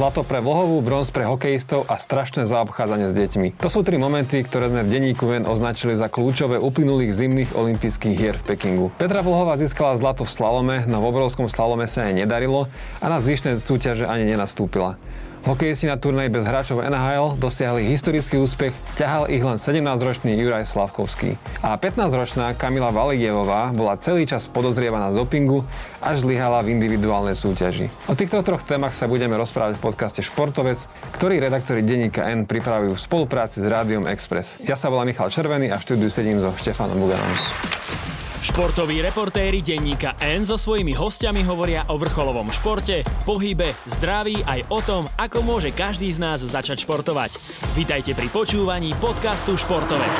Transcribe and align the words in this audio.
Zlato 0.00 0.24
pre 0.24 0.40
Vlhovú, 0.40 0.80
bronz 0.80 1.12
pre 1.12 1.28
hokejistov 1.28 1.84
a 1.84 2.00
strašné 2.00 2.48
zaobchádzanie 2.48 3.12
s 3.12 3.14
deťmi. 3.20 3.60
To 3.60 3.68
sú 3.68 3.84
tri 3.84 4.00
momenty, 4.00 4.40
ktoré 4.40 4.72
sme 4.72 4.80
v 4.80 4.96
denníku 4.96 5.28
ven 5.28 5.44
označili 5.44 5.92
za 5.92 6.08
kľúčové 6.08 6.56
uplynulých 6.56 7.12
zimných 7.12 7.52
olympijských 7.52 8.16
hier 8.16 8.40
v 8.40 8.44
Pekingu. 8.48 8.88
Petra 8.96 9.20
Vlhová 9.20 9.60
získala 9.60 10.00
zlato 10.00 10.24
v 10.24 10.32
slalome, 10.32 10.88
no 10.88 11.04
v 11.04 11.12
obrovskom 11.12 11.52
slalome 11.52 11.84
sa 11.84 12.08
jej 12.08 12.16
nedarilo 12.16 12.72
a 13.04 13.12
na 13.12 13.20
zvyšné 13.20 13.60
súťaže 13.60 14.08
ani 14.08 14.24
nenastúpila. 14.24 14.96
Hokejisti 15.40 15.88
na 15.88 15.96
turnej 15.96 16.28
bez 16.28 16.44
hráčov 16.44 16.84
NHL 16.84 17.40
dosiahli 17.40 17.88
historický 17.88 18.36
úspech, 18.36 18.76
ťahal 19.00 19.32
ich 19.32 19.40
len 19.40 19.56
17-ročný 19.56 20.36
Juraj 20.36 20.68
Slavkovský. 20.68 21.40
A 21.64 21.80
15-ročná 21.80 22.52
Kamila 22.52 22.92
Valigevová 22.92 23.72
bola 23.72 23.96
celý 23.96 24.28
čas 24.28 24.44
podozrievaná 24.44 25.16
z 25.16 25.24
dopingu, 25.24 25.64
až 26.04 26.28
zlyhala 26.28 26.60
v 26.60 26.76
individuálnej 26.76 27.32
súťaži. 27.40 27.88
O 28.12 28.14
týchto 28.14 28.44
troch 28.44 28.60
témach 28.68 28.92
sa 28.92 29.08
budeme 29.08 29.32
rozprávať 29.40 29.80
v 29.80 29.84
podcaste 29.88 30.20
Športovec, 30.20 30.84
ktorý 31.16 31.40
redaktori 31.40 31.80
denníka 31.80 32.28
N 32.28 32.44
pripravujú 32.44 32.92
v 32.92 33.00
spolupráci 33.00 33.64
s 33.64 33.66
Rádiom 33.66 34.04
Express. 34.12 34.60
Ja 34.68 34.76
sa 34.76 34.92
volám 34.92 35.08
Michal 35.08 35.32
Červený 35.32 35.72
a 35.72 35.80
v 35.80 35.84
štúdiu 35.88 36.12
sedím 36.12 36.36
so 36.44 36.52
Štefanom 36.52 37.00
Buganom. 37.00 37.79
Športoví 38.40 39.04
reportéri 39.04 39.60
denníka 39.60 40.16
N 40.16 40.48
so 40.48 40.56
svojimi 40.56 40.96
hostiami 40.96 41.44
hovoria 41.44 41.84
o 41.92 42.00
vrcholovom 42.00 42.48
športe, 42.48 43.04
pohybe, 43.28 43.76
zdraví 43.84 44.40
aj 44.48 44.64
o 44.72 44.80
tom, 44.80 45.04
ako 45.20 45.44
môže 45.44 45.76
každý 45.76 46.08
z 46.08 46.24
nás 46.24 46.40
začať 46.40 46.88
športovať. 46.88 47.36
Vítajte 47.76 48.16
pri 48.16 48.32
počúvaní 48.32 48.96
podcastu 48.96 49.60
Športovec. 49.60 50.16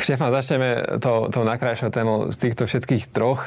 Štefan, 0.00 0.32
začneme 0.32 0.96
to, 0.96 1.28
to 1.28 1.44
najkrajšou 1.44 1.92
témou 1.92 2.32
z 2.32 2.36
týchto 2.40 2.64
všetkých 2.64 3.12
troch. 3.12 3.44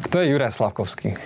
Kto 0.00 0.24
je 0.24 0.32
Juraj 0.32 0.56
Slavkovský? 0.56 1.20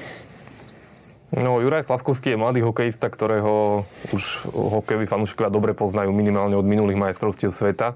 No, 1.39 1.63
Juraj 1.63 1.87
Slavkovský 1.87 2.35
je 2.35 2.43
mladý 2.43 2.67
hokejista, 2.67 3.07
ktorého 3.07 3.87
už 4.11 4.51
hokejoví 4.51 5.07
fanúšikovia 5.07 5.55
dobre 5.55 5.79
poznajú 5.79 6.11
minimálne 6.11 6.59
od 6.59 6.67
minulých 6.67 6.99
majstrovstiev 6.99 7.55
sveta 7.55 7.95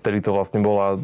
Vtedy 0.00 0.24
to 0.24 0.32
vlastne 0.32 0.64
bola 0.64 0.96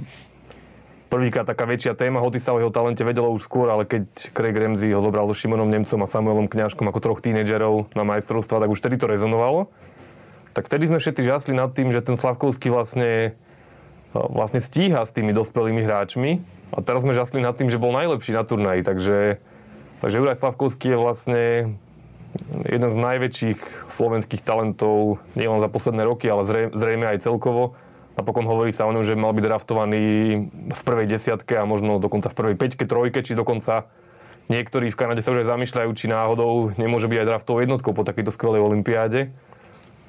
prvýkrát 1.07 1.47
taká 1.47 1.65
väčšia 1.65 1.95
téma, 1.95 2.19
hoci 2.19 2.43
sa 2.43 2.53
o 2.53 2.61
jeho 2.61 2.75
talente 2.75 3.07
vedelo 3.07 3.31
už 3.31 3.47
skôr, 3.47 3.71
ale 3.71 3.87
keď 3.87 4.11
Craig 4.35 4.57
Ramsey 4.57 4.91
ho 4.91 5.01
zobral 5.01 5.29
so 5.31 5.39
Šimonom 5.39 5.71
Nemcom 5.71 6.03
a 6.03 6.09
Samuelom 6.11 6.51
Kňažkom 6.51 6.87
ako 6.91 7.01
troch 7.01 7.21
tínedžerov 7.23 7.93
na 7.95 8.03
majstrovstva, 8.03 8.59
tak 8.59 8.73
už 8.73 8.81
vtedy 8.83 8.99
to 8.99 9.07
rezonovalo. 9.07 9.71
Tak 10.57 10.67
vtedy 10.67 10.89
sme 10.91 10.99
všetci 10.99 11.23
žasli 11.23 11.53
nad 11.53 11.71
tým, 11.77 11.93
že 11.93 12.03
ten 12.03 12.17
Slavkovský 12.17 12.73
vlastne, 12.73 13.37
vlastne 14.17 14.59
stíha 14.59 15.05
s 15.05 15.13
tými 15.13 15.37
dospelými 15.37 15.85
hráčmi. 15.85 16.41
A 16.75 16.83
teraz 16.83 17.05
sme 17.07 17.15
žasli 17.15 17.45
nad 17.45 17.55
tým, 17.55 17.71
že 17.71 17.79
bol 17.79 17.95
najlepší 17.95 18.35
na 18.35 18.43
turnaji, 18.43 18.83
takže, 18.83 19.39
takže 20.03 20.17
Juraj 20.19 20.41
Slavkovský 20.41 20.97
je 20.97 20.99
vlastne 20.99 21.43
jeden 22.67 22.91
z 22.91 22.99
najväčších 22.99 23.89
slovenských 23.89 24.43
talentov 24.43 25.23
nielen 25.39 25.63
za 25.63 25.71
posledné 25.71 26.03
roky, 26.05 26.27
ale 26.29 26.73
zrejme 26.75 27.07
aj 27.07 27.23
celkovo 27.23 27.79
Napokon 28.17 28.49
hovorí 28.49 28.73
sa 28.73 28.89
o 28.89 28.95
ňom, 28.97 29.05
že 29.05 29.13
mal 29.13 29.37
byť 29.37 29.45
draftovaný 29.45 30.03
v 30.73 30.83
prvej 30.83 31.07
desiatke 31.07 31.53
a 31.61 31.69
možno 31.69 32.01
dokonca 32.01 32.33
v 32.33 32.37
prvej 32.37 32.57
peťke, 32.57 32.89
trojke, 32.89 33.21
či 33.21 33.37
dokonca 33.37 33.93
niektorí 34.49 34.89
v 34.89 34.97
Kanade 34.97 35.21
sa 35.21 35.37
už 35.37 35.45
aj 35.45 35.53
zamýšľajú, 35.53 35.91
či 35.93 36.09
náhodou 36.09 36.73
nemôže 36.81 37.13
byť 37.13 37.19
aj 37.21 37.29
draftovou 37.29 37.61
jednotkou 37.61 37.93
po 37.93 38.09
takejto 38.09 38.33
skvelej 38.33 38.65
olympiáde. 38.65 39.37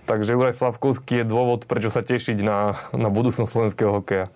Takže 0.07 0.39
Juraj 0.39 0.55
Slavkovský 0.55 1.19
je 1.19 1.25
dôvod, 1.27 1.67
prečo 1.67 1.91
sa 1.91 1.99
tešiť 1.99 2.39
na, 2.39 2.79
na 2.95 3.11
budúcnosť 3.11 3.51
slovenského 3.51 3.91
hokeja. 3.91 4.31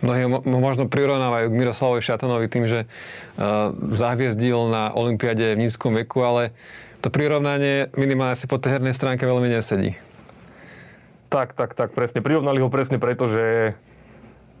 Mnohí 0.00 0.24
ho 0.24 0.40
možno 0.40 0.88
prirovnávajú 0.88 1.52
k 1.52 1.58
Miroslavovi 1.60 2.00
Šatanovi 2.00 2.48
tým, 2.48 2.64
že 2.64 2.88
uh, 2.88 3.68
zahviezdil 3.92 4.72
na 4.72 4.96
Olympiade 4.96 5.52
v 5.52 5.68
nízkom 5.68 5.92
veku, 5.92 6.24
ale 6.24 6.56
to 7.04 7.12
prirovnanie 7.12 7.92
minimálne 8.00 8.32
si 8.32 8.48
po 8.48 8.56
tej 8.56 8.80
hernej 8.80 8.96
stránke 8.96 9.28
veľmi 9.28 9.52
nesedí. 9.52 10.00
Tak, 11.30 11.54
tak, 11.54 11.78
tak, 11.78 11.94
presne. 11.94 12.26
Prirovnali 12.26 12.58
ho 12.58 12.66
presne 12.66 12.98
preto, 12.98 13.30
že, 13.30 13.78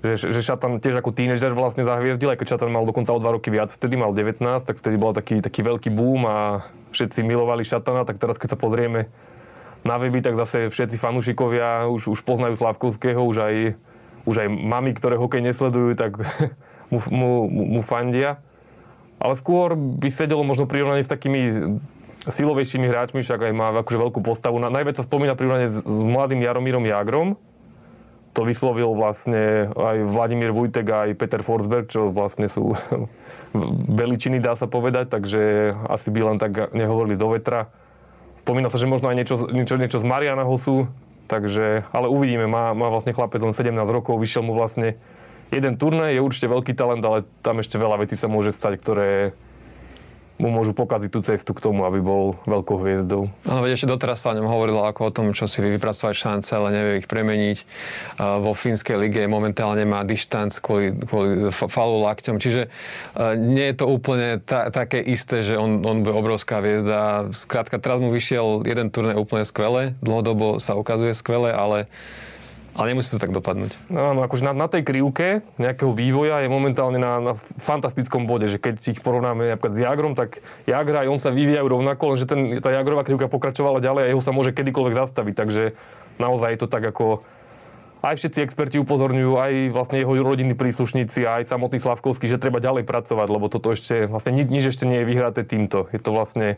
že, 0.06 0.30
že 0.30 0.38
Šatan 0.38 0.78
tiež 0.78 1.02
ako 1.02 1.10
tínežer 1.10 1.50
vlastne 1.50 1.82
zahviezdil, 1.82 2.30
aj 2.30 2.38
keď 2.38 2.54
Šatan 2.54 2.70
mal 2.70 2.86
dokonca 2.86 3.10
o 3.10 3.18
dva 3.18 3.34
roky 3.34 3.50
viac, 3.50 3.74
vtedy 3.74 3.98
mal 3.98 4.14
19, 4.14 4.38
tak 4.62 4.78
vtedy 4.78 4.94
bol 4.94 5.10
taký, 5.10 5.42
taký 5.42 5.66
veľký 5.66 5.90
boom 5.90 6.30
a 6.30 6.70
všetci 6.94 7.26
milovali 7.26 7.66
Šatana, 7.66 8.06
tak 8.06 8.22
teraz 8.22 8.38
keď 8.38 8.54
sa 8.54 8.58
pozrieme 8.58 9.10
na 9.82 9.98
weby, 9.98 10.22
tak 10.22 10.38
zase 10.38 10.70
všetci 10.70 10.94
fanúšikovia 10.94 11.90
už, 11.90 12.06
už 12.06 12.22
poznajú 12.22 12.54
Slavkovského, 12.54 13.18
už 13.18 13.36
aj, 13.42 13.54
už 14.30 14.34
aj 14.46 14.48
mami, 14.54 14.94
ktoré 14.94 15.18
hokej 15.18 15.42
nesledujú, 15.42 15.98
tak 15.98 16.22
mu, 16.94 17.02
mu, 17.10 17.30
mu 17.50 17.80
fandia. 17.82 18.38
Ale 19.18 19.34
skôr 19.34 19.74
by 19.74 20.06
sedelo 20.06 20.46
možno 20.46 20.70
prirovnanie 20.70 21.02
s 21.02 21.10
takými 21.10 21.76
silovejšími 22.28 22.84
hráčmi, 22.84 23.24
však 23.24 23.48
aj 23.48 23.52
má 23.56 23.72
akože 23.80 23.96
veľkú 23.96 24.20
postavu. 24.20 24.60
Najviac 24.60 25.00
sa 25.00 25.06
spomína 25.08 25.32
prirovnanie 25.38 25.72
s, 25.72 25.80
s 25.80 25.98
mladým 26.04 26.44
Jaromírom 26.44 26.84
Jagrom. 26.84 27.40
To 28.36 28.44
vyslovil 28.44 28.92
vlastne 28.92 29.72
aj 29.72 30.06
Vladimír 30.06 30.52
Vujtek 30.52 30.86
aj 30.86 31.18
Peter 31.18 31.40
Forsberg, 31.40 31.88
čo 31.88 32.12
vlastne 32.12 32.46
sú 32.46 32.76
veličiny, 34.00 34.38
dá 34.38 34.54
sa 34.54 34.68
povedať, 34.68 35.10
takže 35.10 35.74
asi 35.88 36.08
by 36.12 36.20
len 36.34 36.36
tak 36.38 36.70
nehovorili 36.76 37.16
do 37.16 37.32
vetra. 37.32 37.72
Spomína 38.44 38.70
sa, 38.70 38.78
že 38.78 38.86
možno 38.86 39.10
aj 39.10 39.16
niečo, 39.16 39.36
niečo, 39.50 39.74
niečo 39.80 39.98
z 39.98 40.06
Mariana 40.06 40.46
Hosu, 40.46 40.86
takže, 41.26 41.88
ale 41.90 42.06
uvidíme, 42.06 42.46
má, 42.46 42.72
má 42.76 42.86
vlastne 42.88 43.16
chlapec 43.16 43.42
len 43.42 43.52
17 43.52 43.74
rokov, 43.90 44.20
vyšiel 44.22 44.46
mu 44.46 44.54
vlastne 44.54 44.94
jeden 45.50 45.74
turnaj, 45.74 46.14
je 46.14 46.22
určite 46.22 46.46
veľký 46.46 46.72
talent, 46.78 47.02
ale 47.02 47.26
tam 47.42 47.58
ešte 47.58 47.76
veľa 47.76 48.06
vecí 48.06 48.14
sa 48.14 48.30
môže 48.30 48.54
stať, 48.54 48.78
ktoré 48.78 49.34
mu 50.40 50.48
môžu 50.48 50.72
pokaziť 50.72 51.10
tú 51.12 51.20
cestu 51.20 51.52
k 51.52 51.60
tomu, 51.60 51.84
aby 51.84 52.00
bol 52.00 52.34
veľkou 52.48 52.80
hviezdou. 52.80 53.28
Áno, 53.44 53.60
ešte 53.68 53.84
doteraz 53.84 54.24
sa 54.24 54.32
o 54.32 54.36
ňom 54.40 54.48
hovorilo 54.48 54.88
ako 54.88 55.00
o 55.06 55.14
tom, 55.14 55.26
čo 55.36 55.44
si 55.44 55.60
vypracovať 55.60 56.14
šance, 56.16 56.50
ale 56.56 56.72
nevie 56.72 57.04
ich 57.04 57.06
premeniť. 57.06 57.58
Vo 58.16 58.56
fínskej 58.56 58.96
lige 58.96 59.22
momentálne 59.28 59.84
má 59.84 60.00
dištanc 60.02 60.56
kvôli, 60.64 60.96
kvôli 60.96 61.52
falu 61.52 62.00
lakťom, 62.08 62.40
čiže 62.40 62.72
nie 63.36 63.66
je 63.70 63.76
to 63.76 63.86
úplne 63.86 64.40
ta, 64.40 64.72
také 64.72 65.04
isté, 65.04 65.44
že 65.44 65.60
on, 65.60 65.84
on 65.84 66.00
bude 66.00 66.16
obrovská 66.16 66.64
hviezda. 66.64 67.28
Skrátka, 67.36 67.76
teraz 67.76 68.00
mu 68.00 68.08
vyšiel 68.08 68.64
jeden 68.64 68.88
turné 68.88 69.12
úplne 69.12 69.44
skvelé, 69.44 69.92
dlhodobo 70.00 70.56
sa 70.56 70.72
ukazuje 70.72 71.12
skvelé, 71.12 71.52
ale 71.52 71.84
ale 72.74 72.94
nemusí 72.94 73.10
to 73.10 73.18
tak 73.18 73.34
dopadnúť. 73.34 73.74
No, 73.90 74.14
no 74.14 74.20
akože 74.22 74.46
na, 74.46 74.52
na 74.54 74.70
tej 74.70 74.86
krivke 74.86 75.42
nejakého 75.58 75.90
vývoja 75.90 76.42
je 76.44 76.48
momentálne 76.48 76.98
na, 77.02 77.18
na 77.18 77.32
fantastickom 77.36 78.24
bode, 78.30 78.46
že 78.46 78.62
keď 78.62 78.98
ich 78.98 79.00
porovnáme 79.02 79.50
napríklad 79.54 79.74
s 79.74 79.82
Jagrom, 79.82 80.14
tak 80.14 80.42
Jagra 80.70 81.02
aj 81.04 81.08
on 81.10 81.20
sa 81.20 81.34
vyvíjajú 81.34 81.66
rovnako, 81.66 82.02
lenže 82.14 82.26
ten, 82.30 82.40
tá 82.62 82.70
Jagrová 82.70 83.02
krivka 83.02 83.26
pokračovala 83.26 83.82
ďalej 83.82 84.02
a 84.06 84.10
jeho 84.14 84.22
sa 84.22 84.30
môže 84.30 84.54
kedykoľvek 84.54 84.94
zastaviť, 84.94 85.34
takže 85.34 85.62
naozaj 86.22 86.54
je 86.54 86.60
to 86.62 86.68
tak 86.70 86.84
ako 86.86 87.26
aj 88.00 88.16
všetci 88.16 88.40
experti 88.40 88.76
upozorňujú, 88.80 89.32
aj 89.36 89.52
vlastne 89.76 90.00
jeho 90.00 90.16
rodinní 90.24 90.56
príslušníci, 90.56 91.28
aj 91.28 91.52
samotný 91.52 91.76
Slavkovský, 91.76 92.32
že 92.32 92.40
treba 92.40 92.56
ďalej 92.56 92.88
pracovať, 92.88 93.28
lebo 93.28 93.52
toto 93.52 93.76
ešte, 93.76 94.08
vlastne 94.08 94.32
nič, 94.32 94.48
nič 94.48 94.64
ešte 94.72 94.88
nie 94.88 95.04
je 95.04 95.08
vyhraté 95.08 95.44
týmto. 95.44 95.84
Je 95.92 96.00
to 96.00 96.16
vlastne 96.16 96.56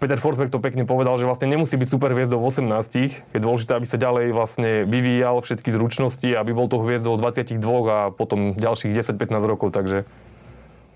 Peter 0.00 0.16
Forsberg 0.16 0.48
to 0.48 0.64
pekne 0.64 0.88
povedal, 0.88 1.20
že 1.20 1.28
vlastne 1.28 1.44
nemusí 1.44 1.76
byť 1.76 1.88
super 1.92 2.16
hviezdou 2.16 2.40
v 2.40 2.48
18. 2.48 3.36
Je 3.36 3.40
dôležité, 3.40 3.76
aby 3.76 3.84
sa 3.84 4.00
ďalej 4.00 4.32
vlastne 4.32 4.88
vyvíjal 4.88 5.44
všetky 5.44 5.68
zručnosti, 5.68 6.24
aby 6.24 6.56
bol 6.56 6.72
to 6.72 6.80
hviezdou 6.80 7.20
22 7.20 7.60
a 7.84 8.08
potom 8.08 8.56
ďalších 8.56 8.96
10-15 8.96 9.44
rokov, 9.44 9.76
takže, 9.76 10.08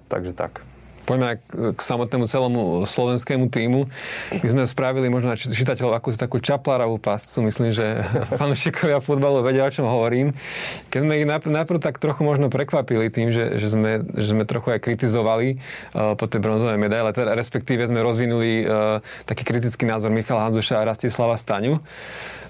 takže 0.09 0.33
tak. 0.33 0.65
Poďme 1.05 1.37
k 1.77 1.81
samotnému 1.81 2.25
celému 2.25 2.63
slovenskému 2.89 3.53
týmu. 3.53 3.93
My 4.33 4.49
sme 4.49 4.65
spravili 4.65 5.13
možno 5.13 5.37
čitateľov 5.37 6.01
akúsi 6.01 6.17
takú 6.17 6.41
čapláravú 6.41 6.97
pascu. 6.97 7.45
Myslím, 7.45 7.77
že 7.77 8.09
fanúšikovia 8.41 9.05
futbalu 9.05 9.45
vedia, 9.45 9.69
o 9.69 9.73
čom 9.73 9.85
hovorím. 9.85 10.33
Keď 10.89 11.01
sme 11.05 11.21
ich 11.21 11.29
najprv, 11.29 11.53
najprv 11.53 11.79
tak 11.85 12.01
trochu 12.01 12.25
možno 12.25 12.49
prekvapili 12.49 13.13
tým, 13.13 13.37
že, 13.37 13.61
že, 13.61 13.69
sme, 13.69 14.01
že 14.17 14.33
sme 14.33 14.49
trochu 14.49 14.73
aj 14.73 14.81
kritizovali 14.81 15.61
uh, 15.93 16.17
po 16.17 16.25
tej 16.25 16.41
bronzovej 16.41 16.81
medaile, 16.81 17.13
teda 17.13 17.37
respektíve 17.37 17.85
sme 17.85 18.01
rozvinuli 18.01 18.65
uh, 18.65 19.05
taký 19.29 19.45
kritický 19.45 19.85
názor 19.85 20.09
Michala 20.09 20.49
Hanzuša 20.49 20.81
a 20.81 20.89
Rastislava 20.89 21.37
Staňu. 21.37 21.85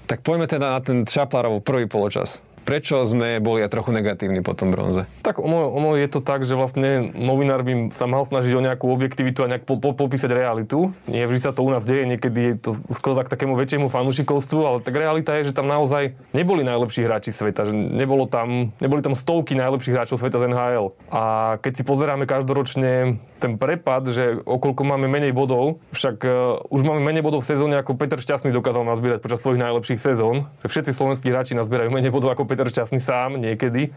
Tak 0.07 0.23
poďme 0.23 0.47
teda 0.47 0.77
na 0.77 0.79
ten 0.79 1.03
Čaplárovú 1.03 1.59
prvý 1.59 1.91
poločas. 1.91 2.39
Prečo 2.65 3.05
sme 3.05 3.37
boli 3.37 3.61
aj 3.61 3.69
trochu 3.69 3.93
negatívni 3.93 4.41
po 4.41 4.57
tom 4.57 4.73
bronze? 4.73 5.05
Tak 5.21 5.37
ono, 5.37 5.69
ono 5.69 5.93
je 5.93 6.09
to 6.09 6.17
tak, 6.17 6.41
že 6.41 6.57
vlastne 6.57 7.13
novinár 7.13 7.61
by 7.61 7.93
sa 7.93 8.09
mal 8.09 8.25
snažiť 8.25 8.57
o 8.57 8.65
nejakú 8.65 8.89
objektivitu 8.89 9.45
a 9.45 9.49
nejak 9.53 9.69
po, 9.69 9.77
po, 9.77 9.93
popísať 9.93 10.33
realitu. 10.33 10.89
Nie 11.05 11.29
vždy 11.29 11.39
sa 11.45 11.53
to 11.53 11.61
u 11.61 11.69
nás 11.69 11.85
deje, 11.85 12.09
niekedy 12.09 12.41
je 12.41 12.55
to 12.57 12.71
skôr 12.89 13.13
k 13.21 13.29
takému 13.29 13.53
väčšiemu 13.53 13.85
fanúšikovstvu, 13.93 14.59
ale 14.65 14.77
tak 14.81 14.97
realita 14.97 15.37
je, 15.37 15.53
že 15.53 15.57
tam 15.57 15.69
naozaj 15.69 16.17
neboli 16.33 16.65
najlepší 16.65 17.05
hráči 17.05 17.29
sveta, 17.29 17.69
že 17.69 17.73
nebolo 17.73 18.25
tam, 18.25 18.73
neboli 18.81 19.05
tam 19.05 19.13
stovky 19.13 19.53
najlepších 19.53 19.93
hráčov 19.93 20.17
sveta 20.17 20.41
z 20.41 20.49
NHL. 20.49 20.97
A 21.13 21.55
keď 21.61 21.73
si 21.77 21.83
pozeráme 21.85 22.25
každoročne 22.25 23.21
ten 23.37 23.61
prepad, 23.61 24.09
že 24.09 24.41
okolko 24.41 24.81
máme 24.87 25.05
menej 25.05 25.35
bodov, 25.35 25.83
však 25.91 26.17
uh, 26.23 26.65
už 26.71 26.81
máme 26.87 27.03
menej 27.03 27.21
bodov 27.21 27.43
v 27.43 27.51
sezóne, 27.51 27.75
ako 27.77 27.99
Peter 27.99 28.17
Šťastný 28.17 28.49
dokázal 28.55 28.87
nazbierať 28.87 29.19
počas 29.21 29.43
svojich 29.43 29.61
najlepších 29.61 29.99
sezón. 29.99 30.47
Všetci 30.63 30.95
slovenskí 30.95 31.27
hráči 31.29 31.53
nazbierajú 31.53 31.91
menej 31.91 32.15
bodov 32.15 32.31
ako 32.31 32.47
Peter 32.47 32.54
Šťastný 32.63 33.03
sám 33.03 33.35
niekedy. 33.35 33.91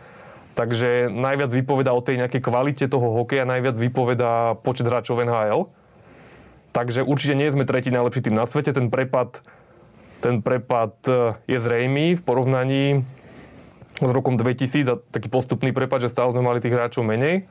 Takže 0.58 1.06
najviac 1.06 1.54
vypoveda 1.54 1.94
o 1.94 2.02
tej 2.02 2.18
nejakej 2.18 2.42
kvalite 2.42 2.90
toho 2.90 3.14
hokeja, 3.14 3.46
najviac 3.46 3.78
vypoveda 3.78 4.58
počet 4.66 4.90
hráčov 4.90 5.22
NHL. 5.22 5.70
Takže 6.74 7.06
určite 7.06 7.38
nie 7.38 7.46
sme 7.46 7.62
tretí 7.62 7.94
najlepší 7.94 8.26
tým 8.26 8.34
na 8.34 8.42
svete. 8.42 8.74
Ten 8.74 8.90
prepad, 8.90 9.38
ten 10.18 10.42
prepad 10.42 10.98
e, 11.06 11.38
je 11.46 11.58
zrejmý 11.62 12.18
v 12.18 12.22
porovnaní 12.26 13.06
s 14.02 14.10
rokom 14.10 14.34
2000 14.34 14.86
a 14.90 14.98
taký 14.98 15.30
postupný 15.30 15.70
prepad, 15.70 16.06
že 16.06 16.10
stále 16.10 16.34
sme 16.34 16.42
mali 16.42 16.58
tých 16.58 16.74
hráčov 16.74 17.06
menej. 17.06 17.46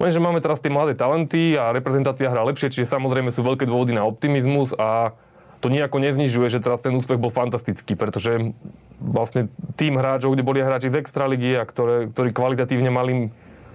Lenže 0.00 0.16
máme 0.16 0.40
teraz 0.40 0.64
tie 0.64 0.72
mladé 0.72 0.96
talenty 0.96 1.60
a 1.60 1.76
reprezentácia 1.76 2.32
hrá 2.32 2.40
lepšie, 2.48 2.72
čiže 2.72 2.88
samozrejme 2.88 3.28
sú 3.28 3.44
veľké 3.44 3.68
dôvody 3.68 3.92
na 3.92 4.08
optimizmus 4.08 4.72
a 4.80 5.12
to 5.60 5.68
nejako 5.68 6.00
neznižuje, 6.00 6.48
že 6.48 6.64
teraz 6.64 6.80
ten 6.80 6.96
úspech 6.96 7.20
bol 7.20 7.28
fantastický, 7.28 7.92
pretože 7.92 8.56
vlastne 8.96 9.52
tým 9.76 10.00
hráčov, 10.00 10.32
kde 10.32 10.44
boli 10.44 10.64
hráči 10.64 10.88
z 10.88 11.04
Extraligy 11.04 11.60
a 11.60 11.68
ktoré, 11.68 12.08
ktorí 12.08 12.32
kvalitatívne 12.32 12.88
mali 12.88 13.28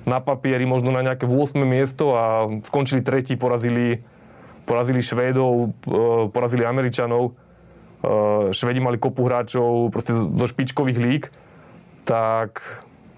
na 0.05 0.21
papieri 0.21 0.65
možno 0.65 0.89
na 0.89 1.05
nejaké 1.05 1.29
8. 1.29 1.57
miesto 1.61 2.17
a 2.17 2.49
skončili 2.65 3.05
tretí, 3.05 3.37
porazili, 3.37 4.01
porazili 4.65 5.01
Švédov, 5.01 5.73
e, 5.85 6.29
porazili 6.29 6.65
Američanov. 6.65 7.33
E, 7.33 8.53
Švedi 8.53 8.81
mali 8.81 9.01
kopu 9.01 9.25
hráčov 9.25 9.89
proste 9.93 10.13
zo 10.13 10.45
špičkových 10.45 10.99
lík. 11.01 11.23
Tak, 12.05 12.61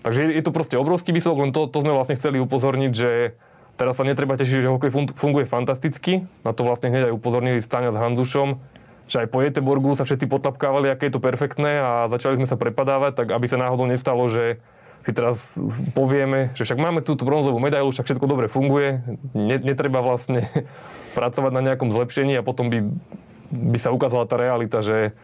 takže 0.03 0.31
je 0.31 0.43
to 0.43 0.55
proste 0.55 0.79
obrovský 0.79 1.11
výsledok, 1.11 1.39
len 1.43 1.51
to, 1.51 1.67
to 1.67 1.83
sme 1.83 1.91
vlastne 1.91 2.15
chceli 2.15 2.39
upozorniť, 2.39 2.91
že 2.95 3.35
Teraz 3.77 4.01
sa 4.01 4.03
netreba 4.03 4.33
tešiť, 4.33 4.65
že 4.65 4.73
hokej 4.73 5.13
funguje 5.13 5.45
fantasticky. 5.45 6.25
Na 6.41 6.51
to 6.51 6.65
vlastne 6.65 6.89
hneď 6.89 7.13
aj 7.13 7.13
upozornili 7.13 7.61
Stania 7.61 7.93
s 7.93 8.01
Hanzušom, 8.01 8.57
že 9.05 9.21
aj 9.21 9.27
po 9.29 9.39
Jeteborgu 9.45 9.93
sa 9.93 10.03
všetci 10.03 10.25
potlapkávali, 10.25 10.89
aké 10.89 11.07
je 11.07 11.15
to 11.15 11.21
perfektné 11.21 11.77
a 11.79 12.09
začali 12.09 12.41
sme 12.41 12.49
sa 12.49 12.57
prepadávať, 12.57 13.13
tak 13.13 13.27
aby 13.31 13.45
sa 13.45 13.61
náhodou 13.61 13.85
nestalo, 13.85 14.25
že 14.27 14.57
si 15.07 15.15
teraz 15.15 15.55
povieme, 15.95 16.51
že 16.57 16.67
však 16.67 16.83
máme 16.83 16.99
túto 16.99 17.23
bronzovú 17.23 17.63
medailu, 17.63 17.95
však 17.95 18.11
všetko 18.11 18.27
dobre 18.27 18.51
funguje, 18.51 18.99
netreba 19.37 20.03
vlastne 20.03 20.51
pracovať 21.17 21.51
na 21.55 21.61
nejakom 21.63 21.95
zlepšení 21.95 22.35
a 22.35 22.43
potom 22.43 22.67
by, 22.67 22.83
by 23.53 23.77
sa 23.79 23.95
ukázala 23.95 24.27
tá 24.27 24.35
realita, 24.35 24.83
že 24.83 25.15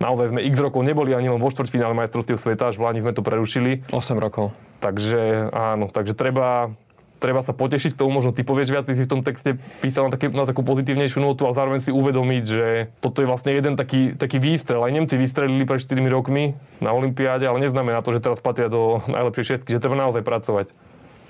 naozaj 0.00 0.32
sme 0.32 0.40
x 0.42 0.56
rokov 0.56 0.80
neboli 0.80 1.12
ani 1.12 1.28
len 1.28 1.38
vo 1.38 1.52
štvrťfinále 1.52 1.92
majstrovstiev 1.92 2.40
sveta, 2.40 2.72
až 2.72 2.80
v 2.80 2.88
Lani 2.88 3.04
sme 3.04 3.12
to 3.12 3.20
prerušili. 3.20 3.84
8 3.92 4.16
rokov. 4.16 4.50
Takže 4.80 5.52
áno, 5.52 5.92
takže 5.92 6.16
treba, 6.16 6.72
treba 7.22 7.38
sa 7.46 7.54
potešiť, 7.54 7.94
tomu 7.94 8.18
možno 8.18 8.34
ty 8.34 8.42
povieš 8.42 8.74
viac, 8.74 8.82
ty 8.82 8.98
si 8.98 9.06
v 9.06 9.12
tom 9.14 9.22
texte 9.22 9.54
písal 9.78 10.10
na, 10.10 10.18
také, 10.18 10.26
na 10.26 10.42
takú 10.42 10.66
pozitívnejšiu 10.66 11.22
notu, 11.22 11.46
ale 11.46 11.54
zároveň 11.54 11.78
si 11.78 11.94
uvedomiť, 11.94 12.42
že 12.42 12.90
toto 12.98 13.22
je 13.22 13.30
vlastne 13.30 13.54
jeden 13.54 13.78
taký, 13.78 14.18
taký 14.18 14.42
výstrel. 14.42 14.82
Aj 14.82 14.90
Nemci 14.90 15.14
vystrelili 15.14 15.62
pred 15.62 15.78
4 15.78 15.94
rokmi 16.10 16.58
na 16.82 16.90
Olympiáde, 16.90 17.46
ale 17.46 17.62
neznamená 17.62 18.02
to, 18.02 18.10
že 18.10 18.26
teraz 18.26 18.42
patria 18.42 18.66
do 18.66 19.06
najlepšej 19.06 19.54
šestky, 19.54 19.78
že 19.78 19.78
treba 19.78 19.94
naozaj 19.94 20.26
pracovať. 20.26 20.66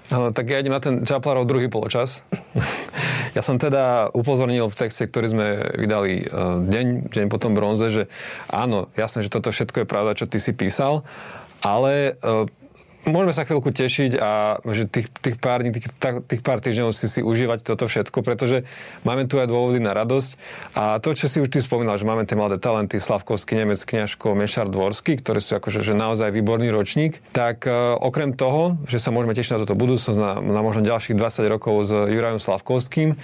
No, 0.09 0.33
tak 0.33 0.49
ja 0.49 0.61
idem 0.61 0.73
na 0.73 0.83
ten 0.83 1.05
Čaplarov 1.05 1.49
druhý 1.49 1.69
poločas. 1.69 2.25
ja 3.37 3.41
som 3.45 3.61
teda 3.61 4.13
upozornil 4.13 4.69
v 4.69 4.77
texte, 4.77 5.09
ktorý 5.09 5.27
sme 5.33 5.47
vydali 5.77 6.13
e, 6.21 6.25
deň, 6.69 6.87
deň 7.13 7.27
po 7.33 7.39
tom 7.41 7.53
bronze, 7.57 7.89
že 7.93 8.03
áno, 8.49 8.93
jasné, 8.97 9.25
že 9.25 9.33
toto 9.33 9.53
všetko 9.53 9.85
je 9.85 9.87
pravda, 9.89 10.17
čo 10.17 10.29
ty 10.29 10.37
si 10.37 10.53
písal, 10.53 11.05
ale 11.65 12.19
e, 12.21 12.45
Môžeme 13.03 13.35
sa 13.35 13.43
chvíľku 13.43 13.75
tešiť 13.75 14.15
a 14.15 14.63
že 14.63 14.87
tých, 14.87 15.11
tých, 15.11 15.35
pár 15.35 15.67
dní, 15.67 15.75
tých, 15.75 15.91
tých 16.23 16.43
pár 16.47 16.63
týždňov 16.63 16.95
si 16.95 17.11
si 17.11 17.19
užívať 17.19 17.67
toto 17.67 17.91
všetko, 17.91 18.23
pretože 18.23 18.63
máme 19.03 19.27
tu 19.27 19.43
aj 19.43 19.51
dôvody 19.51 19.83
na 19.83 19.91
radosť. 19.91 20.31
A 20.79 21.03
to, 21.03 21.11
čo 21.11 21.27
si 21.27 21.43
už 21.43 21.51
ty 21.51 21.59
spomínal, 21.59 21.99
že 21.99 22.07
máme 22.07 22.23
tie 22.31 22.39
mladé 22.39 22.63
talenty, 22.63 23.03
Slavkovský, 23.03 23.59
Nemec, 23.59 23.83
Kňažko, 23.83 24.39
Mešar, 24.39 24.71
Dvorský, 24.71 25.19
ktorí 25.19 25.43
sú 25.43 25.59
akože 25.59 25.83
že 25.83 25.99
naozaj 25.99 26.31
výborný 26.31 26.71
ročník, 26.71 27.19
tak 27.35 27.67
uh, 27.67 27.99
okrem 27.99 28.39
toho, 28.39 28.79
že 28.87 29.03
sa 29.03 29.11
môžeme 29.11 29.35
tešiť 29.35 29.59
na 29.59 29.63
toto 29.67 29.75
budúcnosť, 29.75 30.19
na, 30.23 30.39
na 30.39 30.61
možno 30.63 30.87
ďalších 30.87 31.19
20 31.19 31.43
rokov 31.51 31.91
s 31.91 31.91
Jurajom 32.07 32.39
Slavkovským, 32.39 33.19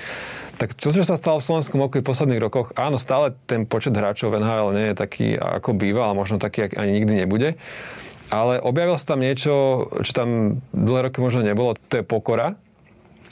tak 0.59 0.75
čo, 0.75 0.91
sa 0.91 1.15
stalo 1.15 1.39
v 1.39 1.47
slovenskom 1.47 1.79
hokeji 1.79 2.03
v 2.03 2.09
posledných 2.11 2.43
rokoch, 2.43 2.75
áno, 2.75 2.99
stále 2.99 3.31
ten 3.47 3.63
počet 3.63 3.95
hráčov 3.95 4.35
v 4.35 4.43
NHL 4.43 4.75
nie 4.75 4.87
je 4.91 4.97
taký, 4.99 5.27
ako 5.39 5.71
býva, 5.79 6.11
ale 6.11 6.19
možno 6.19 6.43
taký 6.43 6.67
ani 6.75 6.99
nikdy 6.99 7.23
nebude. 7.23 7.55
Ale 8.29 8.61
objavilo 8.61 9.01
sa 9.01 9.17
tam 9.17 9.25
niečo, 9.25 9.89
čo 10.05 10.13
tam 10.13 10.61
dlhé 10.77 11.09
roky 11.09 11.19
možno 11.25 11.41
nebolo, 11.41 11.77
to 11.89 12.01
je 12.01 12.05
pokora. 12.05 12.61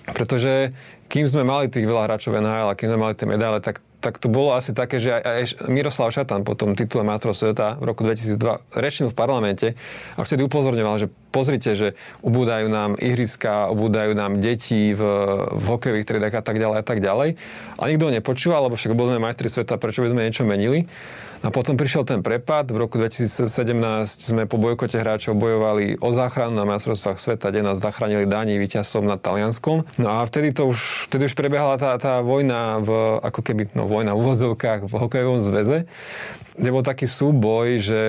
Pretože 0.07 0.73
kým 1.07 1.27
sme 1.27 1.47
mali 1.47 1.71
tých 1.71 1.87
veľa 1.87 2.07
hráčov 2.11 2.39
NHL 2.39 2.71
a 2.71 2.79
kým 2.79 2.91
sme 2.95 2.99
mali 2.99 3.15
tie 3.15 3.27
medaile, 3.27 3.59
tak, 3.63 3.83
tak 4.03 4.19
to 4.19 4.31
bolo 4.31 4.55
asi 4.55 4.75
také, 4.75 5.03
že 5.03 5.15
aj, 5.15 5.23
aj 5.23 5.43
Miroslav 5.71 6.15
Šatan 6.15 6.43
po 6.43 6.55
tom 6.59 6.75
titule 6.79 7.03
majstrov 7.07 7.35
sveta 7.35 7.79
v 7.79 7.85
roku 7.91 8.03
2002 8.07 8.39
rečnil 8.75 9.11
v 9.11 9.17
parlamente 9.19 9.69
a 10.15 10.23
vtedy 10.23 10.47
upozorňoval, 10.47 11.07
že 11.07 11.11
pozrite, 11.31 11.75
že 11.75 11.99
ubúdajú 12.23 12.67
nám 12.71 12.99
ihriska, 12.99 13.71
ubúdajú 13.71 14.15
nám 14.15 14.39
deti 14.43 14.95
v, 14.95 15.03
v 15.47 15.65
hokejových 15.67 16.07
triedách 16.07 16.35
a 16.39 16.43
tak 16.43 16.57
ďalej 16.59 16.77
a 16.81 16.85
tak 16.87 16.99
ďalej. 17.03 17.29
A 17.79 17.83
nikto 17.91 18.15
nepočúval, 18.15 18.67
lebo 18.67 18.79
však 18.79 18.95
boli 18.95 19.15
sme 19.15 19.23
majstri 19.23 19.51
sveta, 19.51 19.79
prečo 19.79 20.03
by 20.03 20.11
sme 20.11 20.25
niečo 20.27 20.43
menili. 20.47 20.87
A 21.47 21.55
potom 21.55 21.79
prišiel 21.79 22.03
ten 22.03 22.27
prepad. 22.27 22.67
V 22.67 22.75
roku 22.75 22.99
2017 22.99 23.47
sme 24.19 24.51
po 24.51 24.59
bojkote 24.59 24.99
hráčov 24.99 25.39
bojovali 25.39 25.95
o 26.03 26.11
záchranu 26.11 26.59
na 26.59 26.67
majstrovstvách 26.67 27.23
sveta, 27.23 27.55
kde 27.55 27.63
nás 27.63 27.79
zachránili 27.79 28.27
Dáni 28.27 28.59
víťazom 28.59 29.07
nad 29.07 29.23
Talianskom. 29.23 29.87
No 30.03 30.09
a 30.11 30.27
vtedy 30.27 30.51
to 30.51 30.75
už, 30.75 31.07
vtedy 31.07 31.31
už 31.31 31.39
prebiehala 31.39 31.79
tá, 31.79 31.95
tá 32.03 32.19
vojna 32.19 32.83
v, 32.83 32.91
ako 33.23 33.47
keby, 33.47 33.71
no 33.79 33.87
vojna 33.87 34.19
v 34.19 34.27
úvodzovkách 34.27 34.91
v 34.91 34.95
hokejovom 34.99 35.39
zväze, 35.39 35.87
kde 36.59 36.69
bol 36.75 36.83
taký 36.83 37.07
súboj, 37.07 37.79
že 37.79 38.01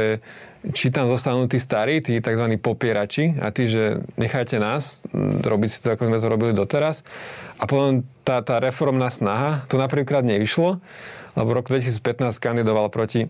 či 0.74 0.90
tam 0.90 1.06
zostanú 1.06 1.46
tí 1.46 1.62
starí, 1.62 2.02
tí 2.02 2.18
tzv. 2.18 2.58
popierači 2.58 3.38
a 3.38 3.54
tí, 3.54 3.70
že 3.70 4.02
nechajte 4.18 4.58
nás 4.58 5.06
robiť 5.46 5.70
si 5.70 5.78
to, 5.86 5.94
ako 5.94 6.10
sme 6.10 6.18
to 6.18 6.26
robili 6.26 6.58
doteraz. 6.58 7.06
A 7.62 7.70
potom 7.70 8.02
tá, 8.26 8.42
tá 8.42 8.58
reformná 8.58 9.14
snaha, 9.14 9.70
to 9.70 9.78
napríklad 9.78 10.26
nevyšlo 10.26 10.82
lebo 11.38 11.54
v 11.54 11.58
roku 11.62 11.70
2015 11.70 12.42
kandidoval 12.42 12.90
proti 12.90 13.30